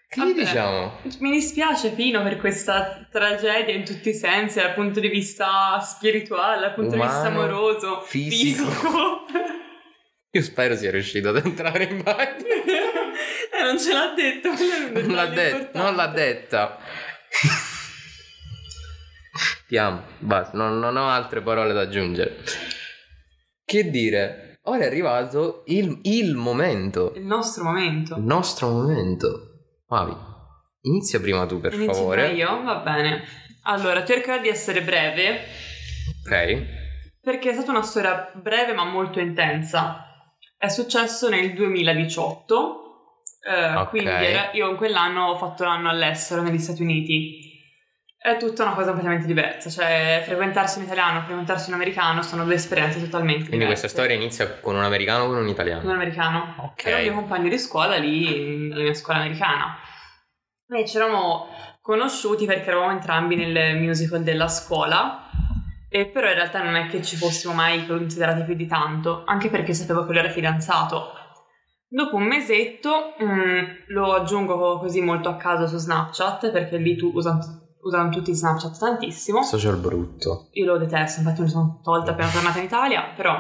Che 0.08 0.20
Vabbè. 0.20 0.34
diciamo? 0.34 1.00
Mi 1.20 1.32
dispiace 1.32 1.89
Pino 1.92 2.24
per 2.24 2.38
questa 2.38 3.08
tragedia 3.12 3.74
in 3.76 3.84
tutti 3.84 4.10
i 4.10 4.13
sensi, 4.13 4.60
dal 4.60 4.74
punto 4.74 5.00
di 5.02 5.10
vista 5.10 5.80
spirituale, 5.82 6.62
dal 6.62 6.74
punto 6.74 6.96
di 6.96 7.02
vista 7.02 7.28
Umano, 7.28 7.42
amoroso, 7.42 8.02
fisico. 8.02 8.65
fisico. 8.70 9.26
Io 10.32 10.42
spero 10.44 10.76
sia 10.76 10.92
riuscito 10.92 11.30
ad 11.30 11.38
entrare 11.44 11.86
in 11.86 12.04
bagno. 12.04 12.46
eh, 12.46 13.63
non 13.63 13.80
ce 13.80 13.94
l'ha 13.94 14.13
detto. 14.15 14.50
Non 14.50 15.15
l'ha, 15.15 15.24
importante. 15.26 15.70
non 15.78 15.96
l'ha 15.96 16.08
detta. 16.08 16.78
Ti 19.68 19.78
amo, 19.78 20.04
basta, 20.20 20.58
non, 20.58 20.80
non 20.80 20.96
ho 20.98 21.08
altre 21.10 21.42
parole 21.42 21.74
da 21.74 21.82
aggiungere. 21.82 22.38
Che 23.63 23.89
dire? 23.89 24.60
Ora 24.63 24.84
è 24.84 24.88
arrivato 24.88 25.63
il, 25.68 26.00
il 26.04 26.36
momento, 26.36 27.13
Il 27.15 27.26
nostro 27.26 27.63
momento. 27.63 28.15
il 28.15 28.24
nostro 28.24 28.68
momento. 28.70 29.30
Mavi, 29.88 30.15
inizia 30.82 31.20
prima 31.20 31.46
tu 31.46 31.60
per 31.60 31.74
Inizio 31.74 31.94
favore. 31.94 32.30
io? 32.32 32.62
Va 32.63 32.76
bene. 32.78 33.24
Allora, 33.63 34.04
cercherò 34.06 34.39
di 34.42 34.48
essere 34.50 34.82
breve 34.84 35.39
Ok. 36.26 36.65
perché 37.22 37.50
è 37.52 37.54
stata 37.54 37.72
una 37.72 37.82
storia 37.84 38.32
breve 38.36 38.74
ma 38.74 38.84
molto 38.86 39.20
intensa. 39.20 40.04
È 40.62 40.67
successo 40.67 41.30
nel 41.30 41.54
2018, 41.54 43.13
eh, 43.50 43.76
Ok. 43.76 43.89
quindi 43.89 44.10
era- 44.10 44.50
io 44.52 44.69
in 44.69 44.76
quell'anno 44.76 45.28
ho 45.28 45.38
fatto 45.38 45.63
l'anno 45.63 45.88
all'estero 45.89 46.41
negli 46.41 46.60
Stati 46.60 46.82
Uniti. 46.82 47.48
È 48.17 48.36
tutta 48.36 48.63
una 48.63 48.74
cosa 48.74 48.88
completamente 48.88 49.26
diversa, 49.26 49.69
cioè 49.69 50.22
frequentarsi 50.26 50.80
un 50.80 50.84
italiano, 50.84 51.22
frequentarsi 51.22 51.69
un 51.69 51.76
americano 51.76 52.22
sono 52.22 52.43
due 52.43 52.56
esperienze 52.56 53.00
totalmente 53.00 53.48
Quindi 53.48 53.60
diverse. 53.63 53.80
questa 53.84 53.88
storia 54.02 54.17
inizia 54.17 54.60
con 54.60 54.76
un 54.76 54.84
americano 54.84 55.24
o 55.24 55.28
con 55.28 55.36
un 55.36 55.38
Con 55.38 55.45
un 55.45 55.52
italiano? 55.54 55.91
americano. 55.93 56.56
Ok. 56.58 56.86
Era 56.86 56.98
il 57.00 57.04
mio 57.06 57.13
compagno 57.22 57.48
di 57.48 57.58
scuola 57.58 57.95
lì, 57.95 58.67
nella 58.67 58.84
mia 58.84 58.93
scuola 58.93 59.19
americana. 59.22 59.78
Noi 60.67 60.86
ci 60.86 60.98
eravamo 60.98 61.48
conosciuti 61.82 62.45
perché 62.45 62.67
eravamo 62.69 62.91
entrambi 62.91 63.38
nel 63.38 63.78
musical 63.78 64.22
della 64.24 64.50
scuola, 64.50 65.30
e 65.89 66.06
però 66.06 66.28
in 66.28 66.36
realtà 66.36 66.62
non 66.62 66.75
è 66.75 66.88
che 66.88 67.02
ci 67.02 67.15
fossimo 67.15 67.54
mai 67.54 67.88
considerati 67.88 68.43
più 68.43 68.54
di 68.54 68.67
tanto, 68.67 69.23
anche 69.25 69.49
perché 69.49 69.73
sapevo 69.73 70.06
che 70.06 70.12
lui 70.12 70.19
era 70.19 70.30
fidanzato. 70.30 71.13
Dopo 71.88 72.17
un 72.17 72.25
mesetto 72.25 73.15
mm, 73.21 73.63
lo 73.88 74.13
aggiungo 74.13 74.78
così 74.78 75.02
molto 75.02 75.30
a 75.30 75.38
caso 75.38 75.65
su 75.65 75.78
Snapchat, 75.78 76.52
perché 76.52 76.78
lì 76.78 76.95
tu 76.95 77.12
usano, 77.15 77.39
usano 77.82 78.10
tutti 78.10 78.32
Snapchat 78.32 78.78
tantissimo. 78.78 79.41
Social 79.41 79.78
brutto. 79.78 80.49
Io 80.52 80.65
lo 80.65 80.78
detesto, 80.78 81.21
infatti 81.21 81.41
lo 81.41 81.47
sono 81.47 81.80
tolta 81.84 82.12
appena 82.12 82.30
tornata 82.30 82.60
in 82.60 82.65
Italia, 82.65 83.12
però 83.15 83.36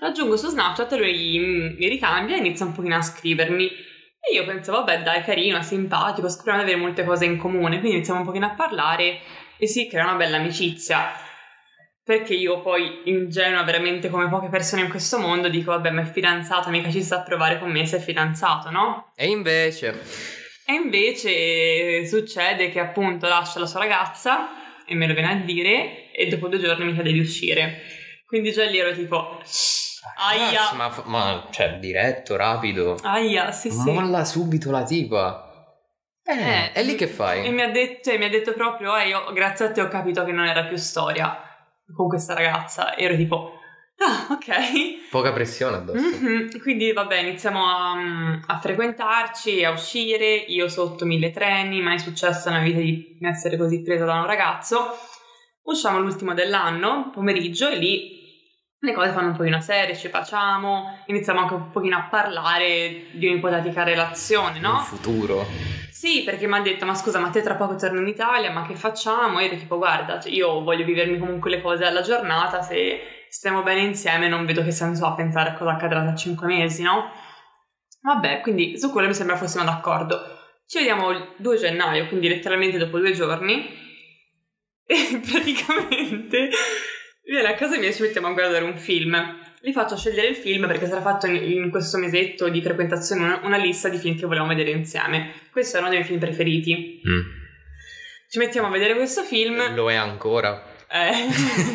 lo 0.00 0.06
aggiungo 0.06 0.36
su 0.36 0.48
Snapchat 0.48 0.92
e 0.92 0.96
lui 0.96 1.74
mi 1.76 1.88
ricambia 1.88 2.36
e 2.36 2.38
inizia 2.38 2.66
un 2.66 2.72
pochino 2.72 2.94
a 2.94 3.02
scrivermi. 3.02 3.66
E 3.66 4.32
io 4.32 4.44
penso, 4.44 4.70
vabbè, 4.70 5.02
dai, 5.02 5.24
carino, 5.24 5.60
simpatico, 5.62 6.28
scopriamo 6.28 6.62
di 6.62 6.70
avere 6.70 6.80
molte 6.80 7.04
cose 7.04 7.24
in 7.24 7.36
comune, 7.36 7.80
quindi 7.80 7.96
iniziamo 7.96 8.20
un 8.20 8.26
pochino 8.26 8.46
a 8.46 8.54
parlare 8.54 9.18
e 9.58 9.66
si 9.66 9.88
crea 9.88 10.04
una 10.04 10.14
bella 10.14 10.36
amicizia. 10.36 11.23
Perché 12.04 12.34
io 12.34 12.60
poi, 12.60 13.00
ingenua 13.06 13.62
veramente 13.62 14.10
come 14.10 14.28
poche 14.28 14.48
persone 14.48 14.82
in 14.82 14.90
questo 14.90 15.18
mondo, 15.18 15.48
dico, 15.48 15.70
vabbè, 15.70 15.90
ma 15.90 16.02
è 16.02 16.04
fidanzato, 16.04 16.68
mica 16.68 16.90
ci 16.90 17.02
sta 17.02 17.20
a 17.20 17.22
provare 17.22 17.58
con 17.58 17.70
me 17.70 17.86
se 17.86 17.96
è 17.96 18.00
fidanzato, 18.00 18.70
no? 18.70 19.12
E 19.16 19.26
invece, 19.28 20.02
E 20.66 20.72
invece 20.74 22.06
succede 22.06 22.68
che 22.70 22.78
appunto 22.80 23.26
lascia 23.26 23.58
la 23.58 23.64
sua 23.66 23.80
ragazza 23.80 24.48
e 24.86 24.94
me 24.94 25.06
lo 25.06 25.14
viene 25.14 25.30
a 25.30 25.34
dire 25.36 26.10
e 26.12 26.26
dopo 26.28 26.48
due 26.48 26.58
giorni 26.58 26.84
mi 26.84 26.92
chiede 26.92 27.10
di 27.12 27.20
uscire. 27.20 27.80
Quindi 28.26 28.52
già 28.52 28.64
lì 28.64 28.78
ero 28.78 28.92
tipo, 28.92 29.40
aia, 30.18 30.44
Ragazzi, 30.44 30.76
ma, 30.76 31.02
ma 31.06 31.48
cioè, 31.50 31.78
diretto, 31.78 32.36
rapido. 32.36 32.98
aia, 33.02 33.50
sì 33.50 33.70
sì. 33.70 33.90
Molla 33.90 34.24
subito 34.26 34.70
la 34.70 34.82
tipa. 34.82 35.48
Eh, 36.22 36.70
e 36.74 36.82
lì 36.82 36.94
che 36.96 37.04
E 37.04 37.08
fai? 37.08 37.50
mi 37.50 37.62
ha 37.62 37.70
detto, 37.70 38.10
e 38.10 38.18
mi 38.18 38.24
ha 38.26 38.30
detto 38.30 38.52
proprio, 38.52 38.94
eh, 38.96 39.08
io 39.08 39.32
grazie 39.32 39.66
a 39.66 39.72
te 39.72 39.80
ho 39.80 39.88
capito 39.88 40.22
che 40.24 40.32
non 40.32 40.46
era 40.46 40.64
più 40.64 40.76
storia 40.76 41.38
con 41.94 42.08
questa 42.08 42.34
ragazza. 42.34 42.96
Ero 42.96 43.16
tipo, 43.16 43.58
ah, 43.98 44.32
ok. 44.32 45.08
Poca 45.10 45.32
pressione 45.32 45.76
addosso. 45.76 45.98
Mhm, 45.98 46.60
Quindi 46.60 46.92
vabbè, 46.92 47.18
iniziamo 47.18 47.64
a, 47.66 48.40
a 48.46 48.58
frequentarci, 48.60 49.64
a 49.64 49.70
uscire, 49.70 50.34
io 50.34 50.68
sotto 50.68 51.04
mille 51.04 51.30
treni, 51.30 51.80
mai 51.80 51.98
successo 51.98 52.50
nella 52.50 52.62
vita 52.62 52.78
di 52.80 53.18
essere 53.22 53.56
così 53.56 53.82
presa 53.82 54.04
da 54.04 54.14
un 54.14 54.26
ragazzo. 54.26 54.96
Usciamo 55.62 55.98
l'ultimo 55.98 56.34
dell'anno, 56.34 57.10
pomeriggio, 57.12 57.68
e 57.68 57.76
lì 57.76 58.22
le 58.84 58.92
cose 58.92 59.12
fanno 59.12 59.28
un 59.28 59.36
pochino 59.36 59.62
serie, 59.62 59.96
ci 59.96 60.08
facciamo, 60.08 60.98
iniziamo 61.06 61.40
anche 61.40 61.54
un 61.54 61.70
pochino 61.70 61.96
a 61.96 62.06
parlare 62.10 63.06
di 63.12 63.26
un'ipotetica 63.28 63.82
relazione, 63.82 64.56
Un 64.58 64.62
no? 64.62 64.78
futuro. 64.80 65.46
Sì, 66.04 66.22
perché 66.22 66.46
mi 66.46 66.58
ha 66.58 66.60
detto, 66.60 66.84
ma 66.84 66.94
scusa, 66.94 67.18
ma 67.18 67.30
te 67.30 67.40
tra 67.40 67.54
poco 67.54 67.76
torno 67.76 67.98
in 67.98 68.06
Italia, 68.06 68.50
ma 68.50 68.66
che 68.66 68.74
facciamo? 68.74 69.38
E 69.38 69.46
io 69.46 69.56
tipo, 69.56 69.78
guarda, 69.78 70.20
cioè, 70.20 70.30
io 70.30 70.60
voglio 70.60 70.84
vivermi 70.84 71.16
comunque 71.16 71.48
le 71.48 71.62
cose 71.62 71.86
alla 71.86 72.02
giornata, 72.02 72.60
se 72.60 73.24
stiamo 73.30 73.62
bene 73.62 73.80
insieme 73.80 74.28
non 74.28 74.44
vedo 74.44 74.62
che 74.62 74.70
senso 74.70 75.06
ha 75.06 75.14
pensare 75.14 75.48
a 75.48 75.54
cosa 75.54 75.70
accadrà 75.70 76.02
tra 76.02 76.14
cinque 76.14 76.46
mesi, 76.46 76.82
no? 76.82 77.10
Vabbè, 78.02 78.42
quindi 78.42 78.78
su 78.78 78.90
quello 78.92 79.06
mi 79.06 79.14
sembra 79.14 79.36
fossimo 79.36 79.64
d'accordo. 79.64 80.20
Ci 80.66 80.76
vediamo 80.76 81.10
il 81.10 81.36
2 81.38 81.56
gennaio, 81.56 82.06
quindi 82.08 82.28
letteralmente 82.28 82.76
dopo 82.76 82.98
due 82.98 83.12
giorni, 83.12 83.64
e 84.84 85.22
praticamente 85.26 86.50
viene 87.24 87.48
a 87.48 87.54
casa 87.54 87.78
mia 87.78 87.88
e 87.88 87.94
ci 87.94 88.02
mettiamo 88.02 88.26
a 88.26 88.32
guardare 88.32 88.64
un 88.64 88.76
film. 88.76 89.14
Gli 89.64 89.72
faccio 89.72 89.96
scegliere 89.96 90.28
il 90.28 90.36
film 90.36 90.66
perché 90.66 90.84
si 90.84 90.92
era 90.92 91.00
fatto 91.00 91.26
in, 91.26 91.36
in 91.36 91.70
questo 91.70 91.96
mesetto 91.96 92.50
di 92.50 92.60
frequentazione 92.60 93.24
una, 93.24 93.40
una 93.44 93.56
lista 93.56 93.88
di 93.88 93.96
film 93.96 94.14
che 94.14 94.26
volevamo 94.26 94.50
vedere 94.54 94.72
insieme. 94.72 95.32
Questo 95.50 95.78
era 95.78 95.86
uno 95.86 95.94
dei 95.94 96.04
miei 96.04 96.10
film 96.10 96.20
preferiti. 96.20 97.00
Mm. 97.08 97.20
Ci 98.28 98.38
mettiamo 98.38 98.66
a 98.66 98.70
vedere 98.70 98.94
questo 98.94 99.22
film. 99.22 99.74
Lo 99.74 99.90
è 99.90 99.94
ancora. 99.94 100.62
Eh, 100.86 101.28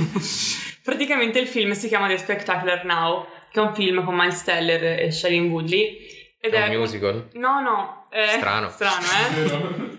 praticamente 0.84 1.40
il 1.40 1.48
film 1.48 1.72
si 1.72 1.88
chiama 1.88 2.08
The 2.08 2.20
Spectacular 2.20 2.86
Now, 2.86 3.26
che 3.52 3.60
è 3.60 3.64
un 3.64 3.74
film 3.74 4.04
con 4.06 4.16
Miles 4.16 4.44
Teller 4.44 5.00
e 5.02 5.10
Shailene 5.10 5.48
Woodley. 5.48 5.98
Ed 6.40 6.54
È 6.54 6.68
un 6.68 6.76
musical. 6.76 7.28
No, 7.34 7.60
no, 7.60 8.08
Eh, 8.12 8.28
Strano. 8.38 8.70
Strano, 8.70 9.06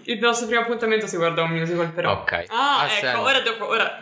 eh? 0.05 0.13
Il 0.13 0.21
nostro 0.21 0.47
primo 0.47 0.63
appuntamento 0.63 1.09
si 1.09 1.17
guarda 1.17 1.43
un 1.43 1.51
musical 1.51 1.91
però. 1.93 2.21
Ok. 2.21 2.45
Ah, 2.51 2.83
Ha 2.83 2.89
ecco, 3.09 3.21
ora 3.23 3.41
dopo, 3.41 3.67
ora... 3.67 3.99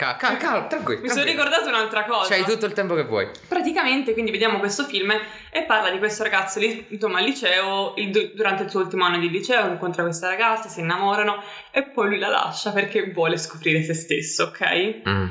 Ca- 0.00 0.16
ca- 0.16 0.36
cal- 0.38 0.66
tranquillo. 0.66 1.02
Mi 1.02 1.10
sono 1.10 1.24
ricordata 1.24 1.68
un'altra 1.68 2.04
cosa. 2.06 2.34
C'hai 2.34 2.42
tutto 2.44 2.64
il 2.64 2.72
tempo 2.72 2.94
che 2.94 3.04
vuoi. 3.04 3.28
Praticamente, 3.46 4.14
quindi 4.14 4.30
vediamo 4.30 4.58
questo 4.58 4.84
film 4.84 5.10
e 5.50 5.64
parla 5.64 5.90
di 5.90 5.98
questo 5.98 6.22
ragazzo 6.22 6.58
lì, 6.58 6.86
insomma, 6.88 7.18
al 7.18 7.24
liceo, 7.24 7.92
il- 7.98 8.32
durante 8.34 8.62
il 8.62 8.70
suo 8.70 8.80
ultimo 8.80 9.04
anno 9.04 9.18
di 9.18 9.28
liceo, 9.28 9.66
incontra 9.66 10.02
questa 10.02 10.28
ragazza, 10.28 10.70
si 10.70 10.80
innamorano 10.80 11.42
e 11.70 11.82
poi 11.90 12.08
lui 12.08 12.18
la 12.18 12.28
lascia 12.28 12.72
perché 12.72 13.10
vuole 13.12 13.36
scoprire 13.36 13.82
se 13.82 13.92
stesso, 13.92 14.44
ok? 14.44 15.02
Mm. 15.06 15.26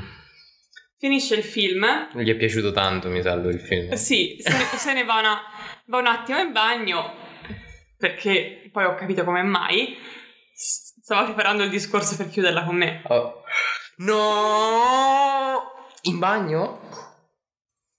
Finisce 0.98 1.34
il 1.34 1.42
film, 1.42 1.80
Non 2.12 2.22
gli 2.22 2.30
è 2.30 2.36
piaciuto 2.36 2.70
tanto, 2.70 3.08
mi 3.08 3.22
sa, 3.22 3.32
il 3.32 3.58
film. 3.58 3.90
eh, 3.90 3.96
sì, 3.96 4.36
se 4.38 4.50
ne, 4.56 4.64
se 4.76 4.92
ne 4.92 5.02
va, 5.04 5.18
una- 5.18 5.40
va 5.86 5.98
un 5.98 6.06
attimo 6.06 6.38
in 6.38 6.52
bagno 6.52 7.12
perché 7.98 8.68
poi 8.70 8.84
ho 8.84 8.94
capito 8.94 9.24
come 9.24 9.42
mai. 9.42 9.96
Stava 10.54 11.24
preparando 11.24 11.64
il 11.64 11.70
discorso 11.70 12.16
per 12.16 12.28
chiuderla 12.28 12.62
con 12.62 12.76
me. 12.76 13.02
Oh. 13.08 13.42
No! 14.00 15.60
In 16.02 16.18
bagno? 16.18 16.80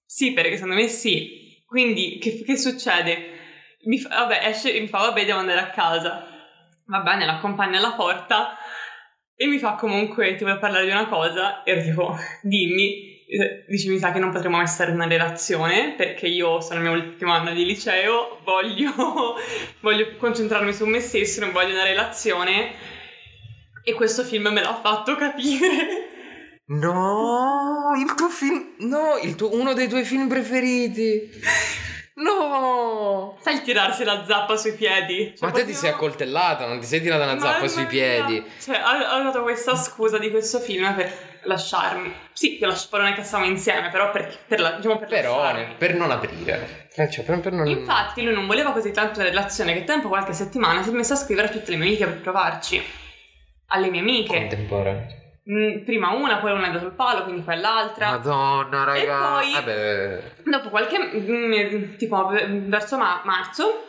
Sì, 0.05 0.33
perché 0.33 0.55
secondo 0.55 0.75
me 0.75 0.87
sì. 0.87 1.63
Quindi, 1.65 2.17
che, 2.17 2.43
che 2.43 2.57
succede? 2.57 3.39
Mi 3.83 3.99
fa, 3.99 4.09
vabbè, 4.09 4.47
esce 4.47 4.73
e 4.73 4.79
mi 4.79 4.87
fa, 4.87 4.99
vabbè, 4.99 5.25
devo 5.25 5.39
andare 5.39 5.59
a 5.59 5.69
casa. 5.69 6.25
Va 6.85 6.99
bene, 7.01 7.25
l'accompagna 7.25 7.77
alla 7.77 7.93
porta 7.93 8.57
e 9.35 9.45
mi 9.47 9.59
fa 9.59 9.73
comunque, 9.73 10.35
ti 10.35 10.43
voglio 10.43 10.59
parlare 10.59 10.85
di 10.85 10.91
una 10.91 11.07
cosa. 11.07 11.63
E 11.63 11.71
ero 11.71 11.81
tipo, 11.81 12.17
dimmi. 12.41 13.09
Dice, 13.67 13.89
mi 13.89 13.97
sa 13.97 14.11
che 14.11 14.19
non 14.19 14.31
potremo 14.31 14.57
mai 14.57 14.67
stare 14.67 14.89
in 14.89 14.97
una 14.97 15.07
relazione 15.07 15.93
perché 15.95 16.27
io 16.27 16.59
sono 16.59 16.79
al 16.79 16.85
mio 16.85 16.91
ultimo 16.91 17.31
anno 17.31 17.53
di 17.53 17.63
liceo, 17.63 18.39
voglio, 18.43 18.91
voglio 19.79 20.17
concentrarmi 20.17 20.73
su 20.73 20.85
me 20.85 20.99
stesso, 20.99 21.39
non 21.39 21.51
voglio 21.51 21.73
una 21.73 21.83
relazione. 21.83 22.99
E 23.83 23.93
questo 23.93 24.23
film 24.23 24.47
me 24.49 24.61
l'ha 24.61 24.79
fatto 24.81 25.15
capire. 25.15 26.09
No, 26.67 27.91
il 27.97 28.13
tuo 28.15 28.29
film. 28.29 28.75
No, 28.79 29.17
il 29.21 29.35
tuo, 29.35 29.53
uno 29.53 29.73
dei 29.73 29.87
tuoi 29.89 30.03
film 30.03 30.27
preferiti. 30.27 31.29
No. 32.15 33.37
Sai 33.41 33.61
tirarsi 33.61 34.03
la 34.03 34.23
zappa 34.27 34.55
sui 34.55 34.73
piedi? 34.73 35.33
Cioè, 35.35 35.47
Ma 35.49 35.51
te 35.53 35.65
ti 35.65 35.73
sei 35.73 35.89
accoltellata, 35.89 36.67
non 36.67 36.79
ti 36.79 36.85
sei 36.85 37.01
tirata 37.01 37.23
una 37.23 37.39
zappa 37.39 37.67
sui 37.67 37.81
mia. 37.81 37.89
piedi. 37.89 38.43
Cioè, 38.61 38.75
ha, 38.77 39.13
ha 39.15 39.21
dato 39.23 39.41
questa 39.41 39.75
scusa 39.75 40.17
di 40.17 40.29
questo 40.29 40.59
film 40.59 40.93
per 40.93 41.11
lasciarmi. 41.43 42.13
Sì, 42.33 42.57
che 42.57 42.67
poi 42.89 42.99
non 42.99 43.09
è 43.09 43.13
che 43.15 43.23
stavamo 43.23 43.49
insieme, 43.49 43.89
però 43.89 44.11
per, 44.11 44.37
per, 44.47 44.59
la- 44.59 44.71
diciamo 44.73 44.97
per 44.99 45.07
Però, 45.07 45.41
lasciarmi. 45.41 45.75
per 45.77 45.95
non 45.95 46.11
aprire. 46.11 46.89
Eh, 46.93 47.09
Cioè, 47.09 47.23
per, 47.23 47.39
per 47.39 47.53
non... 47.53 47.65
Infatti, 47.67 48.21
lui 48.23 48.33
non 48.33 48.45
voleva 48.45 48.71
così 48.71 48.91
tanto 48.91 49.19
la 49.19 49.25
relazione 49.25 49.73
che 49.73 49.83
tempo 49.83 50.07
qualche 50.07 50.33
settimana 50.33 50.83
si 50.83 50.89
è 50.89 50.93
messo 50.93 51.13
a 51.13 51.17
scrivere 51.17 51.47
a 51.47 51.51
tutte 51.51 51.71
le 51.71 51.77
mie 51.77 51.87
amiche 51.87 52.05
per 52.05 52.21
provarci. 52.21 52.81
Alle 53.73 53.89
mie 53.89 53.99
amiche. 54.01 54.37
Mm, 55.49 55.83
prima 55.85 56.11
una, 56.13 56.37
poi 56.37 56.51
una 56.51 56.67
è 56.67 56.71
dato 56.71 56.85
il 56.85 56.91
palo, 56.93 57.23
quindi 57.23 57.41
poi 57.41 57.59
l'altra. 57.59 58.11
Madonna, 58.11 58.83
raga. 58.83 59.01
E 59.01 59.05
poi- 59.43 59.53
Vabbè. 59.53 60.23
Dopo 60.45 60.69
qualche, 60.69 60.97
mm, 60.99 61.95
tipo 61.97 62.27
verso 62.67 62.97
ma- 62.97 63.21
marzo, 63.25 63.83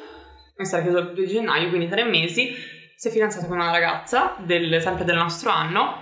mi 0.57 0.65
sarà 0.65 0.83
chiuso 0.83 0.99
il 0.99 1.13
2 1.13 1.27
gennaio, 1.27 1.69
quindi 1.69 1.89
tre 1.89 2.05
mesi, 2.05 2.55
si 2.97 3.09
è 3.09 3.11
fidanzato 3.11 3.47
con 3.47 3.57
una 3.59 3.71
ragazza, 3.71 4.35
del- 4.39 4.81
sempre 4.81 5.05
del 5.05 5.17
nostro 5.17 5.51
anno. 5.51 5.99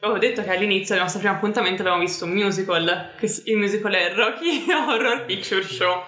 Avevo 0.00 0.18
detto 0.18 0.42
che 0.42 0.50
all'inizio 0.50 0.94
del 0.94 1.02
nostro 1.02 1.20
primo 1.20 1.34
appuntamento 1.34 1.82
avevamo 1.82 2.02
visto 2.02 2.24
un 2.24 2.30
musical, 2.30 3.10
il 3.44 3.56
musical 3.56 3.92
è 3.92 4.14
Rocky 4.14 4.64
Horror 4.70 5.24
Picture 5.24 5.62
Show. 5.62 6.02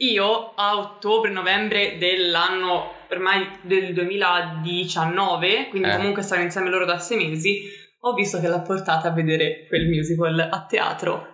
Io 0.00 0.52
a 0.54 0.78
ottobre-novembre 0.78 1.96
dell'anno 1.98 2.92
ormai 3.10 3.48
del 3.62 3.92
2019, 3.94 5.68
quindi 5.70 5.88
Eh. 5.88 5.96
comunque 5.96 6.22
stavano 6.22 6.46
insieme 6.46 6.70
loro 6.70 6.84
da 6.84 6.98
sei 7.00 7.16
mesi, 7.28 7.62
ho 8.00 8.12
visto 8.14 8.38
che 8.40 8.46
l'ha 8.46 8.60
portata 8.60 9.08
a 9.08 9.12
vedere 9.12 9.66
quel 9.66 9.88
musical 9.88 10.38
a 10.38 10.66
teatro. 10.68 11.32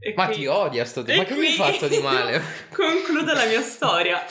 E 0.00 0.12
Ma 0.14 0.26
qui- 0.26 0.34
ti 0.34 0.46
odia 0.46 0.84
sto 0.84 1.02
te. 1.02 1.14
e 1.14 1.16
Ma 1.16 1.24
che 1.24 1.32
mi 1.34 1.46
hai 1.46 1.54
qui- 1.54 1.64
fatto 1.64 1.88
di 1.88 1.98
male? 1.98 2.42
Concludo 2.76 3.32
la 3.32 3.46
mia 3.46 3.62
storia. 3.62 4.22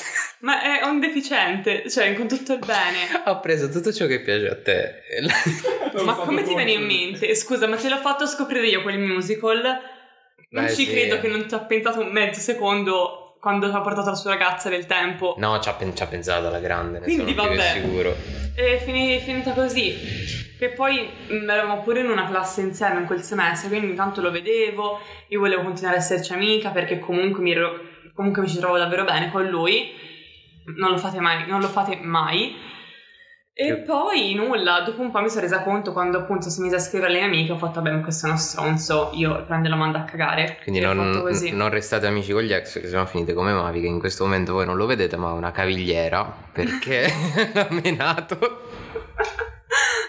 Ma 0.41 0.61
è 0.61 0.85
un 0.85 0.99
deficiente, 0.99 1.89
cioè 1.89 2.13
con 2.13 2.27
tutto 2.27 2.53
il 2.53 2.59
bene. 2.59 3.23
Ho 3.25 3.39
preso 3.39 3.69
tutto 3.69 3.91
ciò 3.91 4.05
che 4.05 4.21
piace 4.21 4.47
a 4.49 4.61
te. 4.61 5.01
Ma 6.05 6.13
come 6.13 6.43
ti 6.43 6.53
viene 6.53 6.73
in 6.73 6.85
mente? 6.85 7.33
Scusa, 7.33 7.65
ma 7.65 7.75
te 7.75 7.89
l'ho 7.89 7.97
fatto 7.97 8.27
scoprire 8.27 8.67
io 8.67 8.83
quel 8.83 8.99
musical? 8.99 9.61
Non 10.51 10.65
Beh, 10.65 10.69
ci 10.75 10.85
sì. 10.85 10.91
credo 10.91 11.19
che 11.19 11.27
non 11.27 11.49
ci 11.49 11.55
ha 11.55 11.59
pensato 11.59 11.99
un 12.01 12.11
mezzo 12.11 12.39
secondo 12.39 13.26
quando 13.47 13.67
ha 13.73 13.79
portato 13.79 14.09
la 14.09 14.15
sua 14.15 14.31
ragazza 14.31 14.67
nel 14.69 14.85
tempo. 14.85 15.35
No, 15.37 15.57
ci 15.61 15.69
ha, 15.69 15.73
pen- 15.73 15.95
ci 15.95 16.03
ha 16.03 16.07
pensato 16.07 16.47
alla 16.47 16.59
grande, 16.59 16.99
ne 16.99 17.05
Quindi 17.05 17.33
sono 17.33 17.47
vabbè. 17.47 17.61
sicuro. 17.81 18.13
E 18.55 18.75
è 18.75 19.21
finita 19.23 19.53
così. 19.53 19.95
Che 20.59 20.69
poi 20.69 21.07
mh, 21.27 21.49
eravamo 21.49 21.81
pure 21.81 22.01
in 22.01 22.09
una 22.09 22.27
classe 22.27 22.59
insieme 22.59 22.99
in 22.99 23.05
quel 23.05 23.21
semestre, 23.21 23.69
quindi 23.69 23.87
intanto 23.87 24.19
lo 24.21 24.31
vedevo, 24.31 24.99
io 25.29 25.39
volevo 25.39 25.61
continuare 25.61 25.95
a 25.97 25.99
esserci 25.99 26.33
amica 26.33 26.71
perché 26.71 26.99
comunque 26.99 27.41
mi, 27.41 27.51
ero- 27.53 27.79
comunque 28.13 28.41
mi 28.41 28.49
ci 28.49 28.57
trovo 28.57 28.77
davvero 28.77 29.05
bene 29.05 29.31
con 29.31 29.45
lui. 29.45 29.93
Non 30.75 30.91
lo 30.91 30.97
fate 30.97 31.21
mai, 31.21 31.47
non 31.47 31.61
lo 31.61 31.67
fate 31.69 31.97
mai. 32.01 32.53
E 33.59 33.77
poi 33.77 34.35
nulla, 34.35 34.81
dopo 34.81 35.01
un 35.01 35.09
po' 35.09 35.19
mi 35.19 35.29
sono 35.29 35.41
resa 35.41 35.63
conto 35.63 35.91
quando 35.91 36.19
appunto 36.19 36.47
si 36.47 36.61
mise 36.61 36.75
a 36.75 36.79
scrivere 36.79 37.09
alle 37.09 37.21
mie 37.21 37.27
amiche, 37.27 37.53
ho 37.53 37.57
fatto 37.57 37.81
vabbè, 37.81 38.01
questo 38.01 38.27
è 38.27 38.29
uno 38.29 38.37
stronzo, 38.37 39.09
io 39.15 39.43
prendo 39.45 39.67
lo 39.67 39.75
mando 39.75 39.97
a 39.97 40.03
cagare. 40.03 40.59
Quindi 40.61 40.79
non, 40.79 40.95
non 41.53 41.69
restate 41.69 42.05
amici 42.05 42.33
con 42.33 42.43
gli 42.43 42.53
ex, 42.53 42.79
che 42.79 42.87
sennò 42.87 43.07
finite 43.07 43.33
come 43.33 43.53
Mavi, 43.53 43.81
che 43.81 43.87
in 43.87 43.97
questo 43.97 44.25
momento 44.25 44.53
voi 44.53 44.67
non 44.67 44.77
lo 44.77 44.85
vedete, 44.85 45.17
ma 45.17 45.29
ha 45.29 45.31
una 45.31 45.49
cavigliera 45.49 46.31
perché 46.51 47.11
l'ha 47.51 47.67
menato. 47.71 48.37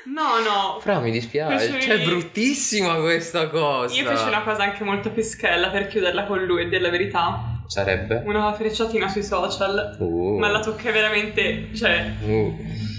No, 0.04 0.40
no. 0.40 0.78
Fra, 0.80 0.98
mi 0.98 1.11
dispiace. 1.11 1.68
Facevi- 1.68 1.82
Cioè, 1.82 2.02
è 2.02 2.04
bruttissima 2.04 2.96
questa 2.96 3.48
cosa. 3.48 3.94
Io 3.94 4.06
feci 4.06 4.26
una 4.26 4.42
cosa 4.42 4.64
anche 4.64 4.84
molto 4.84 5.11
pischella 5.11 5.70
per 5.70 5.87
chiuderla 5.87 6.24
con 6.26 6.44
lui 6.44 6.64
e 6.64 6.68
dire 6.68 6.82
la 6.82 6.90
verità. 6.90 7.62
Sarebbe? 7.66 8.24
Una 8.26 8.52
frecciatina 8.52 9.08
sui 9.08 9.22
social. 9.22 9.96
Uh. 9.98 10.37
Ma 10.37 10.48
la 10.48 10.61
toccai 10.61 10.92
veramente, 10.92 11.74
cioè, 11.74 12.12
Uh. 12.26 12.96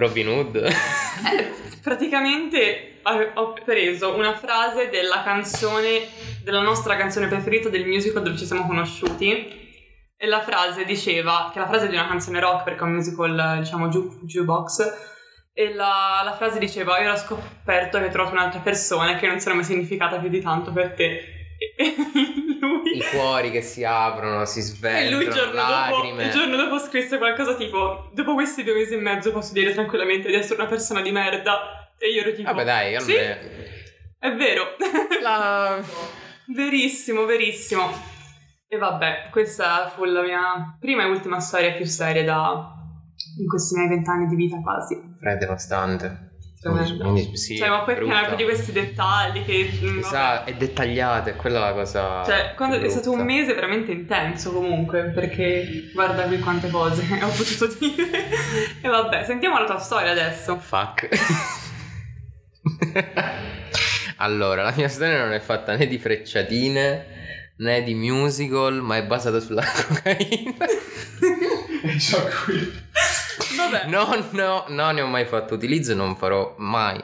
Robin 0.00 0.28
Hood. 0.28 0.56
eh, 0.64 1.52
praticamente 1.82 3.00
ho 3.34 3.52
preso 3.64 4.14
una 4.14 4.34
frase 4.34 4.88
della 4.88 5.22
canzone, 5.22 6.08
della 6.42 6.60
nostra 6.60 6.96
canzone 6.96 7.28
preferita 7.28 7.68
del 7.68 7.86
musical 7.86 8.22
dove 8.22 8.36
ci 8.36 8.46
siamo 8.46 8.66
conosciuti. 8.66 9.58
E 10.16 10.26
la 10.26 10.42
frase 10.42 10.84
diceva, 10.84 11.50
che 11.50 11.58
è 11.58 11.62
la 11.62 11.68
frase 11.68 11.88
di 11.88 11.94
una 11.94 12.06
canzone 12.06 12.40
rock 12.40 12.64
perché 12.64 12.80
è 12.80 12.82
un 12.82 12.92
musical, 12.92 13.58
diciamo, 13.58 13.88
ju- 13.88 14.20
jukebox. 14.24 15.08
E 15.52 15.72
la, 15.72 16.20
la 16.24 16.34
frase 16.34 16.58
diceva: 16.58 17.00
Io 17.00 17.10
ho 17.10 17.16
scoperto 17.16 17.98
che 17.98 18.06
ho 18.06 18.10
trovato 18.10 18.34
un'altra 18.34 18.60
persona 18.60 19.16
che 19.16 19.26
non 19.26 19.40
sono 19.40 19.54
mai 19.54 19.64
significata 19.64 20.18
più 20.18 20.28
di 20.28 20.40
tanto 20.42 20.72
per 20.72 20.92
te. 20.92 21.39
Lui. 22.60 22.96
I 22.96 23.02
cuori 23.10 23.50
che 23.50 23.62
si 23.62 23.84
aprono, 23.84 24.44
si 24.44 24.60
E 24.82 25.10
lui 25.10 25.24
il 25.24 25.32
sventrano, 25.32 25.32
giorno, 25.32 26.00
dopo, 26.02 26.20
il 26.22 26.30
giorno 26.30 26.56
dopo 26.56 26.78
scrisse 26.78 27.18
qualcosa 27.18 27.54
tipo 27.54 28.10
Dopo 28.12 28.34
questi 28.34 28.62
due 28.64 28.74
mesi 28.74 28.94
e 28.94 28.98
mezzo 28.98 29.32
posso 29.32 29.52
dire 29.52 29.72
tranquillamente 29.72 30.28
di 30.28 30.34
essere 30.34 30.60
una 30.60 30.68
persona 30.68 31.00
di 31.00 31.10
merda 31.10 31.92
E 31.98 32.08
io 32.10 32.20
ero 32.20 32.32
tipo 32.32 32.50
Vabbè, 32.50 32.64
dai, 32.64 33.00
Sì, 33.00 33.16
almeno. 33.16 33.40
è 34.18 34.34
vero 34.34 34.76
La... 35.22 35.78
Verissimo, 36.54 37.24
verissimo 37.24 37.90
E 38.68 38.76
vabbè, 38.76 39.28
questa 39.30 39.88
fu 39.88 40.04
la 40.04 40.22
mia 40.22 40.76
prima 40.78 41.02
e 41.04 41.06
ultima 41.06 41.40
storia 41.40 41.72
più 41.72 41.84
seria 41.86 42.24
da 42.24 42.72
In 43.38 43.46
questi 43.46 43.74
miei 43.76 43.88
vent'anni 43.88 44.26
di 44.26 44.34
vita 44.34 44.58
quasi 44.62 44.98
è 45.20 45.36
devastante. 45.36 46.29
Tremendo. 46.60 47.10
Quindi, 47.10 47.36
sì, 47.38 47.56
Cioè, 47.56 47.70
ma 47.70 47.80
poi 47.84 47.94
brutta. 47.94 48.20
pieno 48.20 48.36
di 48.36 48.44
questi 48.44 48.72
dettagli 48.72 49.44
che... 49.46 49.70
Esatto, 49.98 50.50
è 50.50 50.54
dettagliata, 50.54 51.30
è 51.30 51.36
quella 51.36 51.60
la 51.60 51.72
cosa. 51.72 52.22
Cioè, 52.22 52.54
è 52.54 52.88
stato 52.90 53.12
un 53.12 53.24
mese 53.24 53.54
veramente 53.54 53.92
intenso 53.92 54.52
comunque, 54.52 55.04
perché 55.04 55.90
guarda 55.94 56.24
qui 56.24 56.38
quante 56.38 56.68
cose 56.68 57.02
ho 57.22 57.28
potuto 57.28 57.66
dire. 57.78 58.28
e 58.82 58.88
vabbè, 58.88 59.24
sentiamo 59.24 59.58
la 59.58 59.64
tua 59.64 59.78
storia 59.78 60.10
adesso. 60.10 60.58
Fuck. 60.58 61.08
allora, 64.16 64.62
la 64.62 64.74
mia 64.76 64.88
storia 64.88 65.18
non 65.22 65.32
è 65.32 65.40
fatta 65.40 65.74
né 65.76 65.86
di 65.86 65.98
frecciatine 65.98 67.54
né 67.56 67.82
di 67.82 67.94
musical, 67.94 68.82
ma 68.82 68.98
è 68.98 69.04
basata 69.06 69.40
sulla 69.40 69.64
cocaina. 69.64 70.66
È 71.82 71.94
già 71.96 72.22
qui. 72.44 72.72
Vabbè. 73.56 73.86
No, 73.90 74.06
no, 74.32 74.64
no, 74.68 74.90
ne 74.92 75.00
ho 75.00 75.06
mai 75.06 75.24
fatto 75.24 75.54
utilizzo 75.54 75.92
e 75.92 75.94
non 75.94 76.16
farò 76.16 76.54
mai 76.58 77.00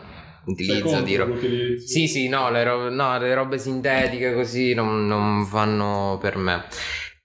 utilizzo 0.47 1.01
di 1.01 1.17
roba. 1.17 1.33
l'utilizzo. 1.35 1.87
Sì, 1.87 2.07
sì, 2.07 2.29
no 2.29 2.51
le, 2.51 2.65
ro- 2.65 2.91
no, 2.91 3.19
le 3.19 3.35
robe 3.35 3.59
sintetiche 3.59 4.33
così 4.35 4.75
non, 4.75 5.07
non 5.07 5.49
vanno 5.49 6.19
per 6.21 6.37
me. 6.37 6.65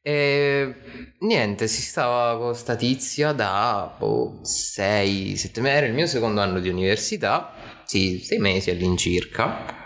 E 0.04 0.76
niente, 1.20 1.68
si 1.68 1.82
stava 1.82 2.38
con 2.40 2.56
sta 2.56 2.76
tizia 2.76 3.34
da 3.34 3.96
6-7 4.00 5.62
mesi, 5.62 5.76
era 5.78 5.86
il 5.86 5.94
mio 5.94 6.08
secondo 6.08 6.42
anno 6.42 6.60
di 6.60 6.70
università, 6.70 7.54
sì, 7.86 8.18
6 8.18 8.40
mesi 8.40 8.72
all'incirca. 8.72 9.81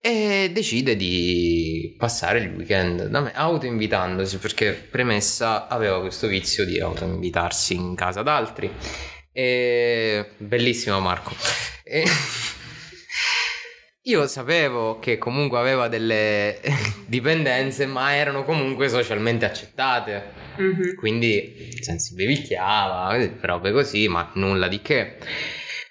E 0.00 0.50
decide 0.52 0.96
di 0.96 1.94
passare 1.98 2.38
il 2.38 2.54
weekend 2.54 3.06
da 3.08 3.20
me, 3.20 3.32
autoinvitandosi 3.34 4.38
perché 4.38 4.72
premessa 4.72 5.68
aveva 5.68 6.00
questo 6.00 6.26
vizio 6.26 6.64
di 6.64 6.80
autoinvitarsi 6.80 7.74
in 7.74 7.94
casa 7.94 8.22
d'altri. 8.22 8.72
E... 9.32 10.30
Bellissimo 10.38 11.00
Marco. 11.00 11.34
E... 11.84 12.04
Io 14.04 14.26
sapevo 14.26 14.98
che 14.98 15.18
comunque 15.18 15.58
aveva 15.58 15.88
delle 15.88 16.58
dipendenze, 17.06 17.84
ma 17.84 18.14
erano 18.14 18.44
comunque 18.44 18.88
socialmente 18.88 19.44
accettate. 19.44 20.32
Mhm. 20.56 20.94
Quindi 20.94 21.68
si 21.78 22.14
bevicchiava, 22.14 23.14
robe 23.42 23.72
così, 23.72 24.08
ma 24.08 24.30
nulla 24.34 24.68
di 24.68 24.80
che. 24.80 25.18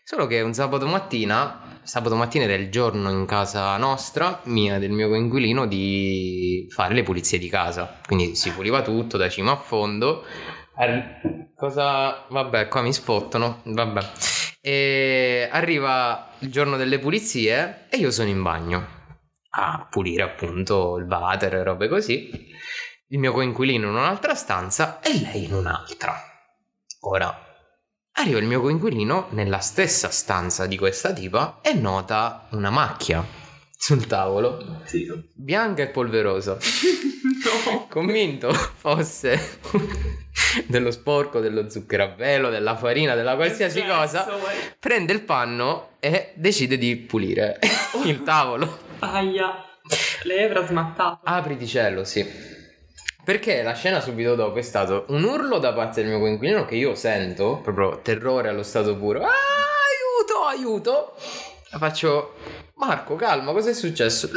Solo 0.04 0.26
che 0.26 0.42
un 0.42 0.56
sabato 0.56 0.88
mattina, 0.88 1.79
sabato 1.90 2.16
mattina 2.16 2.44
era 2.44 2.54
il 2.54 2.70
giorno 2.70 3.10
in 3.10 3.26
casa 3.26 3.76
nostra, 3.78 4.42
mia 4.44 4.76
e 4.76 4.80
del 4.80 4.92
mio 4.92 5.08
coinquilino, 5.08 5.66
di 5.66 6.68
fare 6.70 6.94
le 6.94 7.02
pulizie 7.02 7.40
di 7.40 7.50
casa. 7.50 8.00
Quindi 8.06 8.36
si 8.36 8.52
puliva 8.52 8.84
tutto 8.84 9.18
da 9.18 9.28
cima 9.28 9.54
a 9.54 9.56
fondo. 9.56 10.24
Arri- 10.76 11.50
cosa... 11.56 12.28
Vabbè, 12.30 12.68
qua 12.68 12.84
mi 12.84 12.94
sfottano. 12.94 13.62
Vabbè. 13.64 14.02
E 14.62 15.50
arriva 15.52 16.30
il 16.40 16.52
giorno 16.52 16.78
delle 16.78 17.00
pulizie 17.00 17.88
e 17.90 17.98
io 17.98 18.12
sono 18.12 18.30
in 18.30 18.44
bagno 18.44 18.98
a 19.52 19.88
pulire 19.90 20.22
appunto 20.22 20.98
il 20.98 21.06
water 21.06 21.56
e 21.56 21.64
robe 21.64 21.88
così. 21.88 22.30
Il 23.08 23.18
mio 23.18 23.32
coinquilino 23.32 23.88
in 23.88 23.96
un'altra 23.96 24.36
stanza 24.36 25.00
e 25.00 25.20
lei 25.22 25.46
in 25.46 25.54
un'altra. 25.56 26.14
Ora, 27.00 27.49
arriva 28.20 28.40
il 28.40 28.46
mio 28.46 28.62
coinquilino 28.62 29.28
nella 29.32 29.60
stessa 29.60 30.10
stanza 30.10 30.66
di 30.66 30.78
questa 30.78 31.14
tipa 31.14 31.60
e 31.62 31.74
nota 31.74 32.48
una 32.52 32.70
macchia 32.70 33.26
sul 33.78 34.06
tavolo, 34.08 34.82
Sì. 34.86 35.08
bianca 35.34 35.84
e 35.84 35.88
polverosa. 35.88 36.58
No. 37.40 37.88
Convinto 37.90 38.52
fosse 38.54 39.60
dello 40.68 40.92
sporco, 40.92 41.40
dello 41.40 41.70
zucchero 41.70 42.04
a 42.04 42.08
velo, 42.08 42.50
della 42.50 42.76
farina, 42.76 43.16
della 43.16 43.36
qualsiasi 43.36 43.82
cosa, 43.86 44.24
Cazzo, 44.26 44.38
vuoi? 44.40 44.54
prende 44.78 45.14
il 45.14 45.22
panno 45.22 45.92
e 46.00 46.34
decide 46.36 46.78
di 46.78 46.96
pulire 46.98 47.60
il 48.04 48.24
tavolo. 48.24 48.80
Aia. 49.00 49.64
Lei 50.24 50.44
avrà 50.44 50.66
smattato. 50.66 51.20
Apriti 51.24 51.66
cielo, 51.66 52.04
sì. 52.04 52.26
Perché 53.24 53.62
la 53.62 53.74
scena 53.74 54.00
subito 54.00 54.36
dopo 54.36 54.58
è 54.58 54.62
stato 54.62 55.06
un 55.10 55.24
urlo 55.24 55.60
da 55.60 55.74
parte 55.74 56.02
del 56.02 56.10
mio 56.10 56.20
coinquilino 56.20 56.66
che 56.66 56.76
io 56.76 56.96
sento, 56.96 57.60
proprio 57.62 58.00
terrore 58.02 58.50
allo 58.50 58.64
stato 58.64 58.98
puro. 58.98 59.22
Ah, 59.22 59.28
aiuto, 59.28 60.46
aiuto. 60.48 61.16
La 61.72 61.78
faccio, 61.78 62.36
Marco, 62.76 63.16
calma, 63.16 63.52
cosa 63.52 63.70
è 63.70 63.74
successo? 63.74 64.30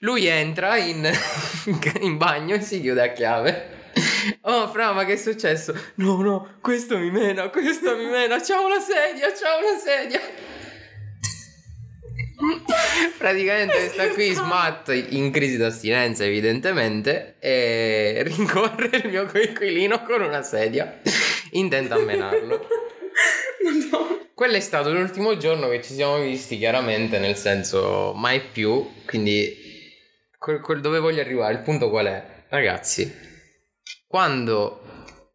Lui 0.00 0.26
entra 0.26 0.76
in, 0.78 1.08
in 2.00 2.16
bagno 2.16 2.54
e 2.54 2.60
si 2.60 2.80
chiude 2.80 3.02
a 3.02 3.12
chiave. 3.12 3.78
Oh, 4.42 4.68
Fra, 4.68 4.92
ma 4.92 5.04
che 5.04 5.12
è 5.12 5.16
successo? 5.16 5.74
No, 5.96 6.20
no, 6.22 6.56
questo 6.60 6.98
mi 6.98 7.10
mena, 7.10 7.50
questo 7.50 7.96
mi 7.96 8.06
mena. 8.06 8.40
C'ho 8.40 8.64
una 8.64 8.80
sedia, 8.80 9.28
c'ho 9.30 9.58
una 9.58 9.78
sedia. 9.78 10.20
Praticamente 13.18 13.88
sta 13.88 14.08
qui 14.08 14.32
smatta 14.32 14.94
in 14.94 15.30
crisi 15.30 15.56
d'astinenza 15.56 16.24
evidentemente 16.24 17.36
e 17.38 18.22
rincorre 18.26 18.96
il 18.96 19.08
mio 19.08 19.26
coinquilino 19.26 20.02
con 20.02 20.22
una 20.22 20.42
sedia 20.42 21.00
intenta 21.52 21.98
menarlo. 21.98 22.66
Madonna. 23.62 24.18
Quello 24.34 24.56
è 24.56 24.60
stato 24.60 24.90
l'ultimo 24.90 25.36
giorno 25.36 25.68
che 25.68 25.82
ci 25.82 25.92
siamo 25.92 26.18
visti 26.18 26.56
chiaramente 26.56 27.18
nel 27.18 27.36
senso 27.36 28.14
mai 28.16 28.40
più, 28.40 28.88
quindi 29.04 29.54
quel, 30.38 30.60
quel 30.60 30.80
dove 30.80 30.98
voglio 30.98 31.20
arrivare, 31.20 31.52
il 31.52 31.60
punto 31.60 31.90
qual 31.90 32.06
è? 32.06 32.24
Ragazzi, 32.48 33.14
quando 34.06 34.80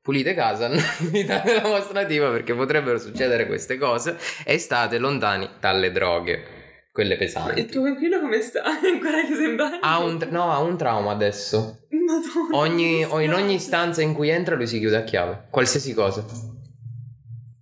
pulite 0.02 0.34
casa 0.34 0.68
non 0.70 0.84
invitate 1.00 1.54
la 1.54 1.68
vostra 1.68 2.04
tipa 2.06 2.32
perché 2.32 2.56
potrebbero 2.56 2.98
succedere 2.98 3.46
queste 3.46 3.78
cose 3.78 4.18
e 4.44 4.58
state 4.58 4.98
lontani 4.98 5.48
dalle 5.60 5.92
droghe, 5.92 6.55
quelle 6.96 7.14
Il 7.14 7.20
pesanti. 7.20 7.66
tuo 7.66 7.82
coinquilino 7.82 8.22
come 8.22 8.40
sta? 8.40 8.64
Ancora 8.64 9.20
in 9.20 9.56
bagno? 9.58 9.80
Ha 9.82 10.00
un, 10.00 10.18
tra- 10.18 10.30
no, 10.30 10.50
ha 10.50 10.60
un 10.60 10.78
trauma 10.78 11.12
adesso. 11.12 11.80
Madonna. 11.90 12.58
Ogni, 12.58 13.04
o 13.04 13.20
in 13.20 13.34
ogni 13.34 13.60
stanza 13.60 14.02
in 14.02 14.14
cui 14.14 14.30
entra 14.30 14.56
lui 14.56 14.66
si 14.66 14.80
chiude 14.80 14.96
a 14.96 15.04
chiave, 15.04 15.48
qualsiasi 15.50 15.94
cosa. 15.94 16.26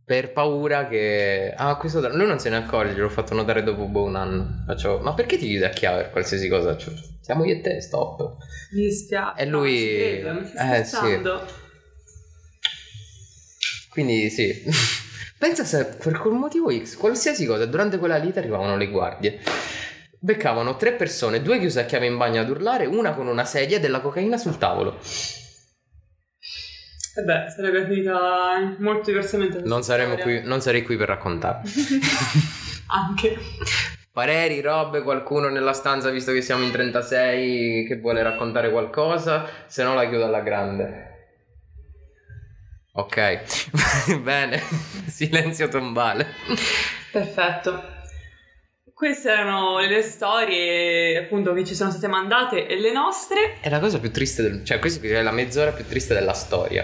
Per 0.05 0.33
paura 0.33 0.87
che... 0.87 1.51
Ah, 1.57 1.77
questo... 1.77 1.99
tra- 1.99 2.13
Lui 2.13 2.27
non 2.27 2.37
se 2.37 2.49
ne 2.49 2.57
accorge, 2.57 2.93
l'ho 2.93 3.09
fatto 3.09 3.33
notare 3.33 3.63
dopo 3.63 3.85
boh, 3.85 4.03
un 4.03 4.15
anno. 4.17 4.63
Faccio... 4.67 4.99
Ma 5.01 5.15
perché 5.15 5.37
ti 5.39 5.47
chiude 5.47 5.65
a 5.65 5.69
chiave 5.69 6.03
per 6.03 6.11
qualsiasi 6.11 6.47
cosa? 6.47 6.77
Cioè, 6.77 6.93
siamo 7.21 7.43
io 7.43 7.55
e 7.55 7.61
te, 7.61 7.81
stop. 7.81 8.35
Mi 8.73 8.81
dispiace. 8.83 9.41
E 9.41 9.45
lui- 9.47 9.71
No, 9.71 9.79
ci 9.79 9.97
credo, 9.97 10.33
mi 10.33 10.75
eh, 10.77 10.83
sì. 10.83 10.97
Quindi 13.89 14.29
sì. 14.29 14.63
Pensa 15.43 15.65
se 15.65 15.97
per 16.01 16.17
quel 16.19 16.35
motivo 16.35 16.71
X, 16.71 16.95
qualsiasi 16.95 17.45
cosa, 17.45 17.65
durante 17.65 17.97
quella 17.97 18.15
lite 18.15 18.39
arrivavano 18.39 18.77
le 18.77 18.87
guardie. 18.87 19.41
Beccavano 20.17 20.77
tre 20.77 20.93
persone, 20.93 21.41
due 21.41 21.59
chiuse 21.59 21.81
a 21.81 21.83
chiave 21.83 22.05
in 22.05 22.15
bagno 22.15 22.39
ad 22.39 22.49
urlare, 22.49 22.85
una 22.85 23.13
con 23.13 23.27
una 23.27 23.43
sedia 23.43 23.75
e 23.75 23.79
della 23.81 23.99
cocaina 23.99 24.37
sul 24.37 24.57
tavolo. 24.57 24.97
E 27.15 27.21
beh, 27.25 27.49
sarebbe 27.53 27.85
finita 27.87 28.77
molto 28.79 29.11
diversamente. 29.11 29.59
Non, 29.65 29.83
saremo 29.83 30.15
storia. 30.17 30.39
qui, 30.39 30.47
non 30.47 30.61
sarei 30.61 30.81
qui 30.81 30.95
per 30.95 31.09
raccontarvi. 31.09 31.69
Anche. 32.87 33.37
Pareri, 34.13 34.61
robe, 34.61 35.01
qualcuno 35.01 35.49
nella 35.49 35.73
stanza, 35.73 36.09
visto 36.09 36.31
che 36.31 36.41
siamo 36.41 36.63
in 36.63 36.71
36, 36.71 37.85
che 37.85 37.99
vuole 37.99 38.23
raccontare 38.23 38.71
qualcosa, 38.71 39.45
se 39.65 39.83
no 39.83 39.93
la 39.93 40.07
chiudo 40.07 40.23
alla 40.23 40.39
grande. 40.39 41.12
Ok, 42.95 44.19
bene, 44.21 44.61
silenzio 45.07 45.67
tombale. 45.67 46.27
Perfetto. 47.11 47.91
Queste 48.93 49.31
erano 49.31 49.79
le 49.79 50.03
storie 50.03 51.17
appunto 51.17 51.53
che 51.53 51.65
ci 51.65 51.73
sono 51.73 51.89
state 51.89 52.07
mandate 52.07 52.67
e 52.67 52.79
le 52.79 52.91
nostre. 52.91 53.57
È 53.59 53.69
la 53.69 53.79
cosa 53.79 53.99
più 53.99 54.11
triste 54.11 54.43
del... 54.43 54.63
cioè 54.63 54.77
questa 54.77 55.05
è 55.07 55.21
la 55.23 55.31
mezz'ora 55.31 55.71
più 55.71 55.87
triste 55.87 56.13
della 56.13 56.33
storia. 56.33 56.83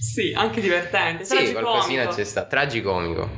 Sì, 0.00 0.32
anche 0.34 0.60
divertente. 0.60 1.24
sì, 1.24 1.34
tragicomico. 1.34 1.70
qualcosina 1.70 2.06
c'è 2.08 2.24
sta, 2.24 2.46
tragicomico. 2.46 3.28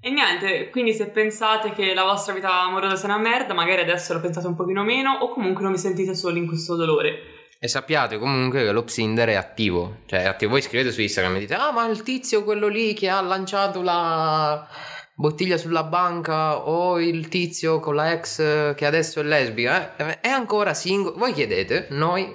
E 0.00 0.10
niente, 0.10 0.68
quindi 0.70 0.92
se 0.92 1.08
pensate 1.08 1.72
che 1.72 1.94
la 1.94 2.04
vostra 2.04 2.32
vita 2.32 2.62
amorosa 2.62 2.96
sia 2.96 3.08
una 3.08 3.18
merda, 3.18 3.54
magari 3.54 3.80
adesso 3.80 4.12
lo 4.12 4.20
pensate 4.20 4.46
un 4.46 4.54
pochino 4.54 4.84
meno 4.84 5.14
o 5.14 5.30
comunque 5.30 5.62
non 5.62 5.72
vi 5.72 5.78
sentite 5.78 6.14
soli 6.14 6.38
in 6.38 6.46
questo 6.46 6.76
dolore. 6.76 7.37
E 7.60 7.66
sappiate 7.66 8.18
comunque 8.18 8.62
che 8.62 8.70
lo 8.70 8.84
Psinder 8.84 9.30
è 9.30 9.34
attivo. 9.34 10.02
Cioè, 10.06 10.22
è 10.22 10.26
attivo. 10.26 10.52
Voi 10.52 10.62
scrivete 10.62 10.92
su 10.92 11.00
Instagram 11.00 11.36
e 11.36 11.38
dite: 11.40 11.54
Ah, 11.54 11.72
ma 11.72 11.86
il 11.88 12.02
tizio, 12.02 12.44
quello 12.44 12.68
lì 12.68 12.94
che 12.94 13.08
ha 13.08 13.20
lanciato 13.20 13.82
la 13.82 14.64
bottiglia 15.16 15.56
sulla 15.56 15.82
banca, 15.82 16.68
o 16.68 17.00
il 17.00 17.26
tizio 17.26 17.80
con 17.80 17.96
la 17.96 18.12
ex 18.12 18.74
che 18.76 18.86
adesso 18.86 19.18
è 19.18 19.24
lesbica, 19.24 19.96
eh, 19.96 20.20
è 20.20 20.28
ancora 20.28 20.72
single. 20.72 21.14
Voi 21.16 21.32
chiedete, 21.32 21.88
noi 21.90 22.32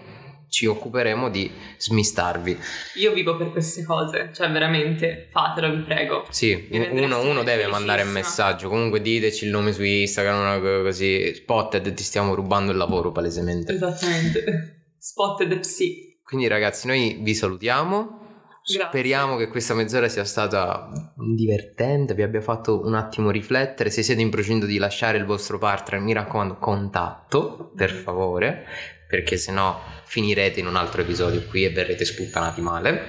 ci 0.49 0.65
occuperemo 0.65 1.29
di 1.29 1.49
smistarvi. 1.77 2.59
Io 2.95 3.13
vivo 3.13 3.37
per 3.37 3.51
queste 3.51 3.85
cose, 3.85 4.29
cioè 4.35 4.51
veramente 4.51 5.29
fatelo, 5.31 5.73
vi 5.73 5.83
prego. 5.83 6.25
Sì, 6.31 6.67
uno, 6.69 7.21
uno 7.21 7.43
deve 7.43 7.67
mandare 7.67 8.01
un 8.01 8.11
messaggio. 8.11 8.67
Comunque 8.67 8.99
diteci 8.99 9.45
il 9.45 9.51
nome 9.51 9.71
su 9.71 9.83
Instagram, 9.83 10.83
così. 10.83 11.33
Spotted, 11.33 11.93
ti 11.93 12.03
stiamo 12.03 12.35
rubando 12.35 12.71
il 12.71 12.77
lavoro 12.77 13.13
palesemente. 13.13 13.73
Esattamente. 13.73 14.82
Spotted 15.05 15.59
Psi. 15.59 16.21
Quindi 16.23 16.47
ragazzi, 16.47 16.87
noi 16.87 17.19
vi 17.19 17.35
salutiamo. 17.35 18.21
Grazie. 18.63 18.87
Speriamo 18.87 19.35
che 19.35 19.49
questa 19.49 19.73
mezz'ora 19.73 20.07
sia 20.07 20.23
stata 20.23 20.89
divertente, 21.17 22.13
vi 22.13 22.21
abbia 22.21 22.39
fatto 22.39 22.85
un 22.85 22.93
attimo 22.93 23.29
riflettere. 23.29 23.89
Se 23.89 24.01
siete 24.01 24.21
in 24.21 24.29
procinto 24.29 24.65
di 24.65 24.77
lasciare 24.77 25.17
il 25.17 25.25
vostro 25.25 25.57
partner, 25.57 25.99
mi 25.99 26.13
raccomando, 26.13 26.55
contatto, 26.55 27.73
per 27.75 27.91
favore, 27.91 28.65
perché 29.05 29.35
sennò 29.35 29.77
finirete 30.05 30.61
in 30.61 30.67
un 30.67 30.77
altro 30.77 31.01
episodio 31.01 31.43
qui 31.49 31.65
e 31.65 31.71
verrete 31.71 32.05
sputtanati 32.05 32.61
male. 32.61 33.01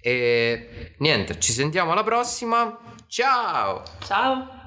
E 0.00 0.94
niente, 0.98 1.40
ci 1.40 1.50
sentiamo 1.50 1.90
alla 1.90 2.04
prossima. 2.04 2.78
Ciao! 3.08 3.82
Ciao. 4.06 4.57